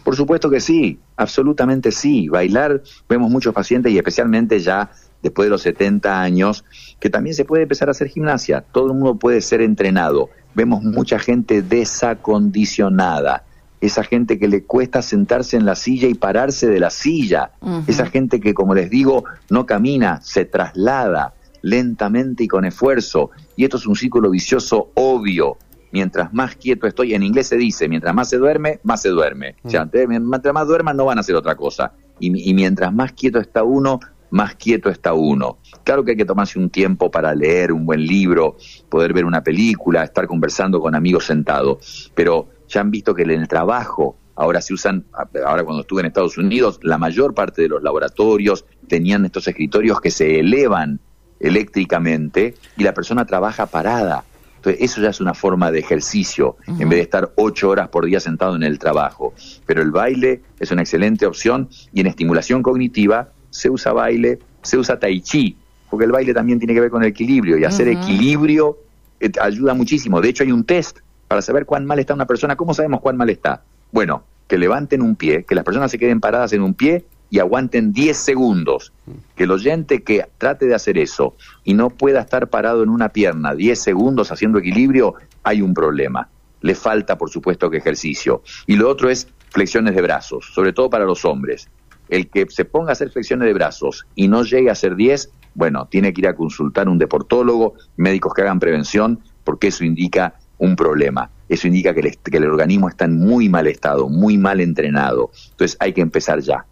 Por 0.02 0.16
supuesto 0.16 0.48
que 0.48 0.60
sí, 0.60 0.98
absolutamente 1.16 1.92
sí. 1.92 2.30
Bailar, 2.30 2.82
vemos 3.06 3.30
muchos 3.30 3.52
pacientes 3.52 3.92
y 3.92 3.98
especialmente 3.98 4.58
ya 4.60 4.90
después 5.22 5.46
de 5.46 5.50
los 5.50 5.62
70 5.62 6.20
años, 6.20 6.64
que 6.98 7.10
también 7.10 7.34
se 7.34 7.44
puede 7.44 7.62
empezar 7.62 7.88
a 7.88 7.92
hacer 7.92 8.08
gimnasia. 8.08 8.60
Todo 8.72 8.88
el 8.88 8.94
mundo 8.94 9.16
puede 9.16 9.40
ser 9.40 9.60
entrenado. 9.62 10.30
Vemos 10.54 10.82
mucha 10.82 11.18
gente 11.18 11.62
desacondicionada. 11.62 13.44
Esa 13.80 14.04
gente 14.04 14.38
que 14.38 14.46
le 14.46 14.62
cuesta 14.64 15.02
sentarse 15.02 15.56
en 15.56 15.64
la 15.64 15.74
silla 15.74 16.08
y 16.08 16.14
pararse 16.14 16.68
de 16.68 16.78
la 16.78 16.90
silla. 16.90 17.50
Esa 17.86 18.06
gente 18.06 18.40
que, 18.40 18.54
como 18.54 18.74
les 18.74 18.90
digo, 18.90 19.24
no 19.50 19.66
camina, 19.66 20.20
se 20.22 20.44
traslada 20.44 21.34
lentamente 21.62 22.44
y 22.44 22.48
con 22.48 22.64
esfuerzo. 22.64 23.30
Y 23.56 23.64
esto 23.64 23.78
es 23.78 23.86
un 23.86 23.96
círculo 23.96 24.30
vicioso 24.30 24.90
obvio. 24.94 25.56
Mientras 25.90 26.32
más 26.32 26.56
quieto 26.56 26.86
estoy, 26.86 27.14
en 27.14 27.22
inglés 27.22 27.48
se 27.48 27.56
dice, 27.56 27.88
mientras 27.88 28.14
más 28.14 28.28
se 28.28 28.38
duerme, 28.38 28.80
más 28.82 29.02
se 29.02 29.08
duerme. 29.08 29.56
O 29.62 29.68
sea, 29.68 29.88
mientras 30.08 30.54
más 30.54 30.66
duerman 30.66 30.96
no 30.96 31.04
van 31.04 31.18
a 31.18 31.20
hacer 31.20 31.34
otra 31.34 31.56
cosa. 31.56 31.92
y 32.20 32.54
mientras 32.54 32.92
más 32.94 33.12
quieto 33.12 33.40
está 33.40 33.64
uno, 33.64 33.98
más 34.32 34.54
quieto 34.56 34.88
está 34.88 35.12
uno. 35.12 35.58
Claro 35.84 36.04
que 36.04 36.12
hay 36.12 36.16
que 36.16 36.24
tomarse 36.24 36.58
un 36.58 36.70
tiempo 36.70 37.10
para 37.10 37.34
leer 37.34 37.72
un 37.72 37.86
buen 37.86 38.04
libro, 38.04 38.56
poder 38.88 39.12
ver 39.12 39.24
una 39.24 39.42
película, 39.42 40.02
estar 40.02 40.26
conversando 40.26 40.80
con 40.80 40.94
amigos 40.94 41.26
sentados, 41.26 42.10
pero 42.14 42.48
ya 42.68 42.80
han 42.80 42.90
visto 42.90 43.14
que 43.14 43.22
en 43.22 43.30
el 43.30 43.46
trabajo 43.46 44.16
ahora 44.34 44.62
se 44.62 44.72
usan, 44.72 45.04
ahora 45.46 45.64
cuando 45.64 45.82
estuve 45.82 46.00
en 46.00 46.06
Estados 46.06 46.38
Unidos, 46.38 46.80
la 46.82 46.96
mayor 46.96 47.34
parte 47.34 47.62
de 47.62 47.68
los 47.68 47.82
laboratorios 47.82 48.64
tenían 48.88 49.26
estos 49.26 49.46
escritorios 49.46 50.00
que 50.00 50.10
se 50.10 50.40
elevan 50.40 50.98
eléctricamente 51.38 52.54
y 52.76 52.84
la 52.84 52.94
persona 52.94 53.26
trabaja 53.26 53.66
parada. 53.66 54.24
Entonces, 54.56 54.80
eso 54.80 55.02
ya 55.02 55.10
es 55.10 55.20
una 55.20 55.34
forma 55.34 55.72
de 55.72 55.80
ejercicio, 55.80 56.56
en 56.66 56.88
vez 56.88 56.98
de 56.98 57.00
estar 57.00 57.32
ocho 57.34 57.68
horas 57.68 57.88
por 57.88 58.06
día 58.06 58.20
sentado 58.20 58.54
en 58.54 58.62
el 58.62 58.78
trabajo. 58.78 59.34
Pero 59.66 59.82
el 59.82 59.90
baile 59.90 60.40
es 60.60 60.70
una 60.70 60.82
excelente 60.82 61.26
opción 61.26 61.68
y 61.92 62.00
en 62.00 62.06
estimulación 62.06 62.62
cognitiva 62.62 63.32
se 63.52 63.70
usa 63.70 63.92
baile, 63.92 64.38
se 64.62 64.78
usa 64.78 64.98
tai 64.98 65.20
chi, 65.20 65.56
porque 65.90 66.06
el 66.06 66.10
baile 66.10 66.32
también 66.34 66.58
tiene 66.58 66.74
que 66.74 66.80
ver 66.80 66.90
con 66.90 67.02
el 67.02 67.10
equilibrio 67.10 67.58
y 67.58 67.64
hacer 67.64 67.86
equilibrio 67.86 68.78
eh, 69.20 69.30
ayuda 69.40 69.74
muchísimo. 69.74 70.20
De 70.20 70.30
hecho, 70.30 70.42
hay 70.42 70.50
un 70.50 70.64
test 70.64 70.98
para 71.28 71.42
saber 71.42 71.66
cuán 71.66 71.84
mal 71.84 71.98
está 71.98 72.14
una 72.14 72.26
persona. 72.26 72.56
¿Cómo 72.56 72.74
sabemos 72.74 73.00
cuán 73.00 73.16
mal 73.16 73.30
está? 73.30 73.62
Bueno, 73.92 74.24
que 74.48 74.56
levanten 74.56 75.02
un 75.02 75.16
pie, 75.16 75.44
que 75.44 75.54
las 75.54 75.64
personas 75.64 75.90
se 75.90 75.98
queden 75.98 76.20
paradas 76.20 76.52
en 76.54 76.62
un 76.62 76.74
pie 76.74 77.04
y 77.30 77.38
aguanten 77.38 77.92
10 77.92 78.16
segundos. 78.16 78.92
Que 79.36 79.44
el 79.44 79.50
oyente 79.50 80.02
que 80.02 80.26
trate 80.38 80.66
de 80.66 80.74
hacer 80.74 80.96
eso 80.96 81.36
y 81.62 81.74
no 81.74 81.90
pueda 81.90 82.20
estar 82.20 82.48
parado 82.48 82.82
en 82.82 82.88
una 82.88 83.10
pierna 83.10 83.54
10 83.54 83.78
segundos 83.78 84.32
haciendo 84.32 84.58
equilibrio, 84.58 85.14
hay 85.42 85.60
un 85.60 85.74
problema. 85.74 86.28
Le 86.62 86.74
falta, 86.74 87.18
por 87.18 87.28
supuesto, 87.28 87.70
que 87.70 87.76
ejercicio. 87.76 88.42
Y 88.66 88.76
lo 88.76 88.88
otro 88.88 89.10
es 89.10 89.28
flexiones 89.50 89.94
de 89.94 90.00
brazos, 90.00 90.50
sobre 90.54 90.72
todo 90.72 90.88
para 90.88 91.04
los 91.04 91.24
hombres 91.26 91.68
el 92.12 92.28
que 92.28 92.46
se 92.50 92.66
ponga 92.66 92.90
a 92.90 92.92
hacer 92.92 93.10
flexiones 93.10 93.46
de 93.46 93.54
brazos 93.54 94.06
y 94.14 94.28
no 94.28 94.44
llegue 94.44 94.68
a 94.68 94.72
hacer 94.72 94.96
10, 94.96 95.30
bueno, 95.54 95.88
tiene 95.90 96.12
que 96.12 96.20
ir 96.20 96.28
a 96.28 96.36
consultar 96.36 96.86
un 96.86 96.98
deportólogo, 96.98 97.72
médicos 97.96 98.34
que 98.34 98.42
hagan 98.42 98.60
prevención, 98.60 99.20
porque 99.44 99.68
eso 99.68 99.82
indica 99.82 100.34
un 100.58 100.76
problema. 100.76 101.30
Eso 101.48 101.68
indica 101.68 101.94
que 101.94 102.00
el, 102.00 102.18
que 102.18 102.36
el 102.36 102.44
organismo 102.44 102.90
está 102.90 103.06
en 103.06 103.16
muy 103.16 103.48
mal 103.48 103.66
estado, 103.66 104.10
muy 104.10 104.36
mal 104.36 104.60
entrenado. 104.60 105.30
Entonces 105.52 105.78
hay 105.80 105.94
que 105.94 106.02
empezar 106.02 106.40
ya. 106.40 106.66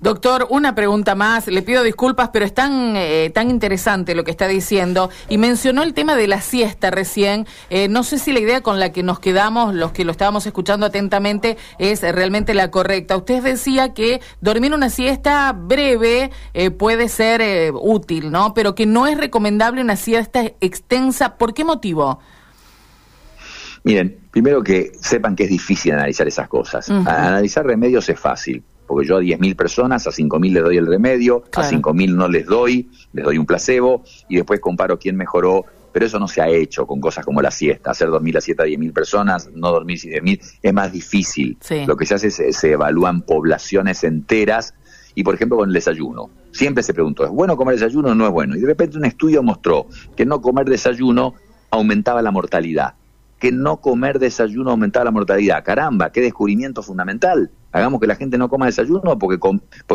Doctor, 0.00 0.46
una 0.48 0.74
pregunta 0.74 1.14
más. 1.14 1.46
Le 1.46 1.60
pido 1.60 1.82
disculpas, 1.82 2.30
pero 2.30 2.46
es 2.46 2.54
tan, 2.54 2.96
eh, 2.96 3.30
tan 3.34 3.50
interesante 3.50 4.14
lo 4.14 4.24
que 4.24 4.30
está 4.30 4.48
diciendo. 4.48 5.10
Y 5.28 5.36
mencionó 5.36 5.82
el 5.82 5.92
tema 5.92 6.16
de 6.16 6.26
la 6.26 6.40
siesta 6.40 6.90
recién. 6.90 7.46
Eh, 7.68 7.86
no 7.88 8.02
sé 8.02 8.18
si 8.18 8.32
la 8.32 8.40
idea 8.40 8.62
con 8.62 8.80
la 8.80 8.92
que 8.92 9.02
nos 9.02 9.20
quedamos, 9.20 9.74
los 9.74 9.92
que 9.92 10.06
lo 10.06 10.12
estábamos 10.12 10.46
escuchando 10.46 10.86
atentamente, 10.86 11.58
es 11.78 12.00
realmente 12.00 12.54
la 12.54 12.70
correcta. 12.70 13.14
Usted 13.14 13.42
decía 13.42 13.92
que 13.92 14.22
dormir 14.40 14.72
una 14.72 14.88
siesta 14.88 15.52
breve 15.52 16.30
eh, 16.54 16.70
puede 16.70 17.10
ser 17.10 17.70
útil, 17.74 18.30
¿no? 18.30 18.54
Pero 18.54 18.74
que 18.74 18.86
no 18.86 19.06
es 19.06 19.18
recomendable 19.18 19.82
una 19.82 19.96
siesta 19.96 20.44
extensa. 20.62 21.36
¿Por 21.36 21.52
qué 21.52 21.62
motivo? 21.62 22.20
Miren, 23.84 24.18
primero 24.30 24.62
que 24.62 24.92
sepan 24.98 25.36
que 25.36 25.44
es 25.44 25.50
difícil 25.50 25.92
analizar 25.92 26.26
esas 26.26 26.48
cosas. 26.48 26.88
Analizar 26.88 27.66
remedios 27.66 28.08
es 28.08 28.18
fácil 28.18 28.62
porque 28.90 29.06
yo 29.06 29.18
a 29.18 29.20
10.000 29.20 29.54
personas, 29.54 30.04
a 30.08 30.10
5.000 30.10 30.52
les 30.52 30.64
doy 30.64 30.76
el 30.76 30.86
remedio, 30.88 31.44
a 31.54 31.62
5.000 31.62 32.12
no 32.12 32.26
les 32.26 32.44
doy, 32.44 32.90
les 33.12 33.24
doy 33.24 33.38
un 33.38 33.46
placebo 33.46 34.02
y 34.28 34.34
después 34.34 34.58
comparo 34.58 34.98
quién 34.98 35.14
mejoró. 35.14 35.64
Pero 35.92 36.06
eso 36.06 36.18
no 36.18 36.26
se 36.26 36.42
ha 36.42 36.48
hecho 36.48 36.88
con 36.88 37.00
cosas 37.00 37.24
como 37.24 37.40
la 37.40 37.52
siesta. 37.52 37.92
Hacer 37.92 38.10
dormir 38.10 38.34
la 38.34 38.40
siesta 38.40 38.64
a 38.64 38.66
10.000 38.66 38.92
personas, 38.92 39.48
no 39.54 39.70
dormir 39.70 39.96
10.000, 39.96 40.40
es 40.60 40.74
más 40.74 40.90
difícil. 40.90 41.56
Lo 41.86 41.96
que 41.96 42.04
se 42.04 42.14
hace 42.14 42.26
es 42.26 42.56
se 42.56 42.72
evalúan 42.72 43.22
poblaciones 43.22 44.02
enteras 44.02 44.74
y, 45.14 45.22
por 45.22 45.36
ejemplo, 45.36 45.58
con 45.58 45.68
el 45.68 45.72
desayuno. 45.72 46.28
Siempre 46.50 46.82
se 46.82 46.92
preguntó, 46.92 47.24
¿es 47.24 47.30
bueno 47.30 47.56
comer 47.56 47.76
desayuno 47.76 48.08
o 48.08 48.14
no 48.16 48.26
es 48.26 48.32
bueno? 48.32 48.56
Y 48.56 48.60
de 48.60 48.66
repente 48.66 48.98
un 48.98 49.04
estudio 49.04 49.40
mostró 49.44 49.86
que 50.16 50.26
no 50.26 50.40
comer 50.40 50.68
desayuno 50.68 51.34
aumentaba 51.70 52.22
la 52.22 52.32
mortalidad 52.32 52.94
que 53.38 53.50
no 53.50 53.78
comer 53.78 54.18
desayuno 54.18 54.70
aumentaba 54.70 55.06
la 55.06 55.10
mortalidad. 55.12 55.64
Caramba, 55.64 56.12
qué 56.12 56.20
descubrimiento 56.20 56.82
fundamental. 56.82 57.50
Hagamos 57.72 58.00
que 58.00 58.06
la 58.06 58.16
gente 58.16 58.36
no 58.36 58.48
coma 58.48 58.66
desayuno, 58.66 59.18
porque, 59.18 59.38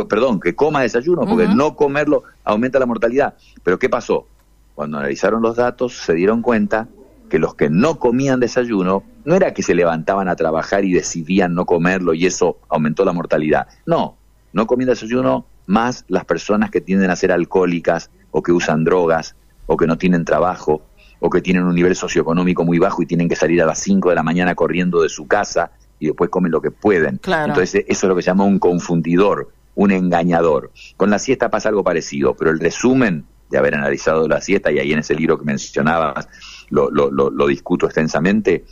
perdón, 0.07 0.39
que 0.39 0.55
coma 0.55 0.81
desayuno, 0.81 1.25
porque 1.25 1.47
no 1.47 1.75
comerlo 1.75 2.23
aumenta 2.43 2.79
la 2.79 2.85
mortalidad. 2.85 3.35
Pero 3.63 3.77
¿qué 3.79 3.89
pasó? 3.89 4.27
Cuando 4.75 4.97
analizaron 4.97 5.41
los 5.41 5.55
datos 5.55 5.93
se 5.93 6.13
dieron 6.13 6.41
cuenta 6.41 6.87
que 7.29 7.39
los 7.39 7.55
que 7.55 7.69
no 7.69 7.99
comían 7.99 8.39
desayuno 8.39 9.03
no 9.23 9.35
era 9.35 9.53
que 9.53 9.63
se 9.63 9.73
levantaban 9.73 10.27
a 10.29 10.35
trabajar 10.35 10.85
y 10.85 10.93
decidían 10.93 11.53
no 11.53 11.65
comerlo 11.65 12.13
y 12.13 12.25
eso 12.25 12.59
aumentó 12.69 13.03
la 13.03 13.13
mortalidad. 13.13 13.67
No, 13.85 14.17
no 14.53 14.67
comían 14.67 14.89
desayuno 14.89 15.45
más 15.65 16.05
las 16.07 16.25
personas 16.25 16.71
que 16.71 16.81
tienden 16.81 17.09
a 17.09 17.15
ser 17.15 17.31
alcohólicas 17.31 18.11
o 18.31 18.43
que 18.43 18.51
usan 18.51 18.83
drogas 18.83 19.35
o 19.65 19.77
que 19.77 19.87
no 19.87 19.97
tienen 19.97 20.25
trabajo 20.25 20.81
o 21.19 21.29
que 21.29 21.41
tienen 21.41 21.63
un 21.63 21.75
nivel 21.75 21.95
socioeconómico 21.95 22.63
muy 22.63 22.77
bajo 22.77 23.01
y 23.01 23.05
tienen 23.05 23.27
que 23.27 23.35
salir 23.35 23.61
a 23.61 23.65
las 23.65 23.79
5 23.79 24.09
de 24.09 24.15
la 24.15 24.23
mañana 24.23 24.53
corriendo 24.53 25.01
de 25.01 25.09
su 25.09 25.27
casa 25.27 25.71
y 25.99 26.07
después 26.07 26.29
comen 26.29 26.51
lo 26.51 26.61
que 26.61 26.71
pueden. 26.71 27.19
Entonces 27.25 27.85
eso 27.87 28.05
es 28.07 28.09
lo 28.09 28.15
que 28.15 28.21
se 28.21 28.27
llama 28.27 28.43
un 28.43 28.59
confundidor, 28.59 29.51
un 29.75 29.91
engañador. 29.91 30.71
Con 30.97 31.09
la 31.09 31.19
siesta 31.19 31.49
pasa 31.49 31.69
algo 31.69 31.83
parecido, 31.83 32.35
pero 32.35 32.51
el 32.51 32.59
resumen 32.59 33.25
de 33.49 33.57
haber 33.57 33.75
analizado 33.75 34.27
la 34.27 34.41
siesta, 34.41 34.71
y 34.71 34.79
ahí 34.79 34.91
en 34.91 34.99
ese 34.99 35.15
libro 35.15 35.37
que 35.37 35.45
mencionabas 35.45 36.27
lo, 36.69 36.89
lo, 36.89 37.11
lo, 37.11 37.47
discuto 37.47 37.85
extensamente, 37.85 38.65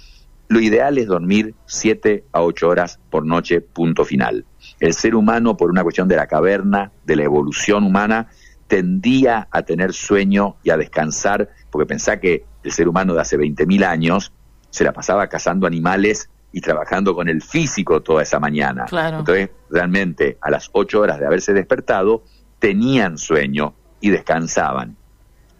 lo 0.48 0.60
ideal 0.60 0.98
es 0.98 1.08
dormir 1.08 1.54
7 1.68 2.26
a 2.32 2.42
8 2.42 2.68
horas 2.68 3.00
por 3.10 3.26
noche, 3.26 3.62
punto 3.62 4.04
final. 4.04 4.46
El 4.80 4.94
ser 4.94 5.16
humano, 5.16 5.56
por 5.58 5.70
una 5.70 5.84
cuestión 5.84 6.08
de 6.08 6.16
la 6.16 6.28
caverna, 6.28 6.92
de 7.06 7.16
la 7.16 7.24
evolución 7.24 7.84
humana, 7.84 8.28
tendía 8.68 9.48
a 9.52 9.62
tener 9.62 9.94
sueño 9.94 10.56
y 10.64 10.72
a 10.72 10.78
descansar, 10.78 11.50
porque 11.70 11.86
pensá 11.86 12.20
que 12.20 12.46
el 12.64 12.72
ser 12.72 12.88
humano 12.88 13.14
de 13.14 13.22
hace 13.22 13.38
20.000 13.38 13.86
años 13.86 14.34
se 14.70 14.84
la 14.84 14.94
pasaba 14.94 15.28
cazando 15.28 15.68
animales 15.68 16.30
y 16.54 16.62
trabajando 16.62 17.14
con 17.16 17.28
el 17.28 17.42
físico 17.42 18.02
toda 18.02 18.24
esa 18.24 18.40
mañana. 18.40 18.86
Entonces, 19.20 19.50
realmente, 19.70 20.38
a 20.40 20.52
las 20.52 20.70
ocho 20.72 21.02
horas 21.02 21.20
de 21.20 21.26
haberse 21.26 21.52
despertado, 21.52 22.24
tenían 22.60 23.18
sueño 23.18 23.74
y 24.00 24.12
descansaban. 24.12 24.96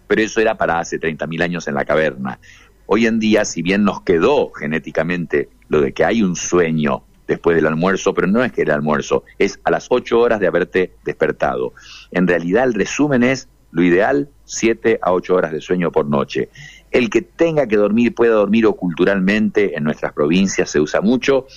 Pero 0.06 0.22
eso 0.22 0.40
era 0.40 0.56
para 0.56 0.78
hace 0.78 0.98
30.000 0.98 1.42
años 1.42 1.68
en 1.68 1.74
la 1.74 1.84
caverna. 1.84 2.38
Hoy 2.86 3.06
en 3.06 3.18
día, 3.18 3.44
si 3.44 3.60
bien 3.60 3.82
nos 3.84 4.02
quedó 4.02 4.50
genéticamente 4.52 5.48
lo 5.68 5.80
de 5.80 5.92
que 5.92 6.04
hay 6.04 6.22
un 6.22 6.36
sueño 6.36 7.02
después 7.26 7.56
del 7.56 7.66
almuerzo, 7.66 8.14
pero 8.14 8.28
no 8.28 8.44
es 8.44 8.52
que 8.52 8.62
era 8.62 8.74
almuerzo, 8.74 9.24
es 9.38 9.58
a 9.64 9.70
las 9.70 9.86
ocho 9.90 10.20
horas 10.20 10.38
de 10.38 10.46
haberte 10.46 10.92
despertado. 11.04 11.72
En 12.12 12.28
realidad 12.28 12.64
el 12.64 12.74
resumen 12.74 13.24
es 13.24 13.48
lo 13.72 13.82
ideal, 13.82 14.28
siete 14.44 15.00
a 15.02 15.12
ocho 15.12 15.34
horas 15.34 15.50
de 15.50 15.60
sueño 15.60 15.90
por 15.90 16.06
noche. 16.06 16.48
El 16.94 17.10
que 17.10 17.22
tenga 17.22 17.66
que 17.66 17.76
dormir, 17.76 18.14
pueda 18.14 18.34
dormir 18.34 18.66
o 18.66 18.76
culturalmente, 18.76 19.76
en 19.76 19.82
nuestras 19.82 20.12
provincias 20.12 20.70
se 20.70 20.78
usa 20.78 21.00
mucho, 21.00 21.48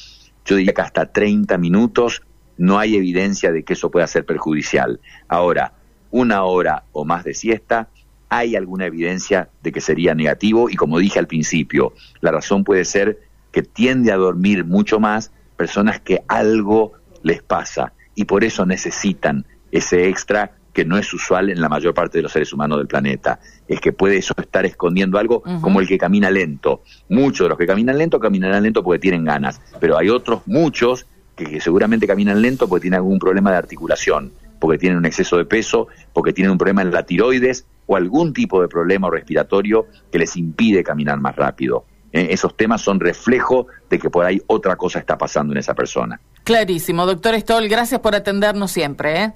yo 0.43 0.56
diría 0.56 0.73
que 0.73 0.82
hasta 0.82 1.12
30 1.12 1.60
minutos 1.60 2.23
no 2.58 2.80
hay 2.80 2.95
evidencia 2.95 3.52
de 3.52 3.62
que 3.62 3.73
eso 3.73 3.91
pueda 3.91 4.08
ser 4.08 4.26
perjudicial. 4.26 5.00
Ahora, 5.28 5.73
una 6.10 6.43
hora 6.43 6.86
o 6.91 7.06
más 7.06 7.23
de 7.23 7.36
siesta, 7.36 7.88
hay 8.30 8.56
alguna 8.56 8.88
evidencia 8.88 9.50
de 9.62 9.71
que 9.71 9.80
sería 9.80 10.15
negativo 10.15 10.71
y 10.71 10.76
como 10.76 10.97
dije 10.97 11.19
al 11.19 11.28
principio, 11.28 11.93
la 12.19 12.32
razón 12.32 12.63
puede 12.63 12.84
ser 12.84 13.19
que 13.52 13.62
tiende 13.62 14.12
a 14.12 14.17
dormir 14.17 14.65
mucho 14.65 15.00
más 15.00 15.32
personas 15.56 16.00
que 16.00 16.23
algo 16.28 16.93
les 17.21 17.43
pasa 17.43 17.93
y 18.15 18.26
por 18.26 18.43
eso 18.43 18.65
necesitan 18.65 19.45
ese 19.71 20.08
extra 20.10 20.58
que 20.77 20.85
no 20.85 20.99
es 20.99 21.11
usual 21.11 21.49
en 21.49 21.59
la 21.59 21.69
mayor 21.69 21.95
parte 21.95 22.19
de 22.19 22.21
los 22.21 22.31
seres 22.31 22.53
humanos 22.53 22.77
del 22.77 22.85
planeta. 22.85 23.39
Es 23.67 23.81
que 23.81 23.93
puede 23.93 24.17
eso 24.17 24.35
estar 24.37 24.63
escondiendo 24.63 25.17
algo 25.17 25.41
como 25.59 25.79
el 25.79 25.87
que 25.87 25.97
camina 25.97 26.29
lento. 26.29 26.83
Muchos 27.09 27.45
de 27.45 27.49
los 27.49 27.57
que 27.57 27.65
caminan 27.65 27.97
lento 27.97 28.19
caminarán 28.19 28.61
lento 28.61 28.83
porque 28.83 28.99
tienen 28.99 29.25
ganas, 29.25 29.59
pero 29.79 29.97
hay 29.97 30.09
otros 30.09 30.43
muchos 30.45 31.07
que, 31.35 31.59
seguramente 31.61 32.05
caminan 32.05 32.43
lento 32.43 32.69
porque 32.69 32.83
tienen 32.83 32.99
algún 32.99 33.17
problema 33.17 33.49
de 33.49 33.57
articulación, 33.57 34.33
porque 34.59 34.77
tienen 34.77 34.99
un 34.99 35.07
exceso 35.07 35.37
de 35.37 35.45
peso, 35.45 35.87
porque 36.13 36.31
tienen 36.31 36.51
un 36.51 36.59
problema 36.59 36.83
en 36.83 36.91
la 36.91 37.01
tiroides 37.01 37.65
o 37.87 37.95
algún 37.95 38.31
tipo 38.31 38.61
de 38.61 38.67
problema 38.67 39.09
respiratorio 39.09 39.87
que 40.11 40.19
les 40.19 40.37
impide 40.37 40.83
caminar 40.83 41.19
más 41.19 41.35
rápido. 41.35 41.85
Eh, 42.11 42.27
esos 42.29 42.55
temas 42.55 42.81
son 42.81 42.99
reflejo 42.99 43.65
de 43.89 43.97
que 43.97 44.11
por 44.11 44.27
ahí 44.27 44.39
otra 44.45 44.75
cosa 44.75 44.99
está 44.99 45.17
pasando 45.17 45.53
en 45.53 45.57
esa 45.57 45.73
persona. 45.73 46.21
Clarísimo, 46.43 47.07
doctor 47.07 47.33
Stoll, 47.39 47.67
gracias 47.67 47.99
por 47.99 48.13
atendernos 48.13 48.69
siempre. 48.69 49.23
¿eh? 49.23 49.33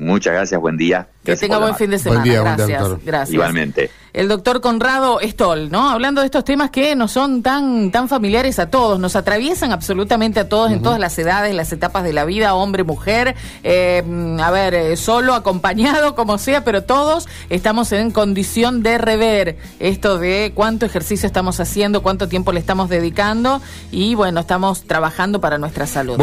Muchas 0.00 0.32
gracias, 0.32 0.58
buen 0.58 0.78
día. 0.78 1.08
Que 1.22 1.36
tenga 1.36 1.58
buen 1.58 1.76
fin 1.76 1.90
de 1.90 1.98
semana. 1.98 2.24
gracias, 2.24 3.04
gracias. 3.04 3.34
Igualmente. 3.34 3.90
El 4.14 4.26
doctor 4.26 4.60
Conrado 4.60 5.20
Stoll, 5.22 5.70
¿no? 5.70 5.90
Hablando 5.90 6.22
de 6.22 6.24
estos 6.24 6.44
temas 6.44 6.70
que 6.70 6.96
no 6.96 7.06
son 7.06 7.42
tan, 7.42 7.90
tan 7.92 8.08
familiares 8.08 8.58
a 8.58 8.70
todos, 8.70 8.98
nos 8.98 9.14
atraviesan 9.14 9.70
absolutamente 9.70 10.40
a 10.40 10.48
todos 10.48 10.72
en 10.72 10.82
todas 10.82 10.98
las 10.98 11.16
edades, 11.18 11.54
las 11.54 11.70
etapas 11.72 12.02
de 12.02 12.12
la 12.12 12.24
vida, 12.24 12.54
hombre, 12.54 12.82
mujer, 12.82 13.36
eh, 13.62 14.02
a 14.42 14.50
ver, 14.50 14.74
eh, 14.74 14.96
solo, 14.96 15.34
acompañado, 15.34 16.14
como 16.16 16.38
sea, 16.38 16.64
pero 16.64 16.82
todos 16.82 17.28
estamos 17.50 17.92
en 17.92 18.10
condición 18.10 18.82
de 18.82 18.98
rever 18.98 19.58
esto 19.78 20.18
de 20.18 20.52
cuánto 20.54 20.86
ejercicio 20.86 21.26
estamos 21.26 21.60
haciendo, 21.60 22.02
cuánto 22.02 22.26
tiempo 22.26 22.52
le 22.52 22.58
estamos 22.58 22.88
dedicando 22.88 23.60
y 23.92 24.14
bueno, 24.14 24.40
estamos 24.40 24.84
trabajando 24.84 25.40
para 25.40 25.58
nuestra 25.58 25.86
salud. 25.86 26.18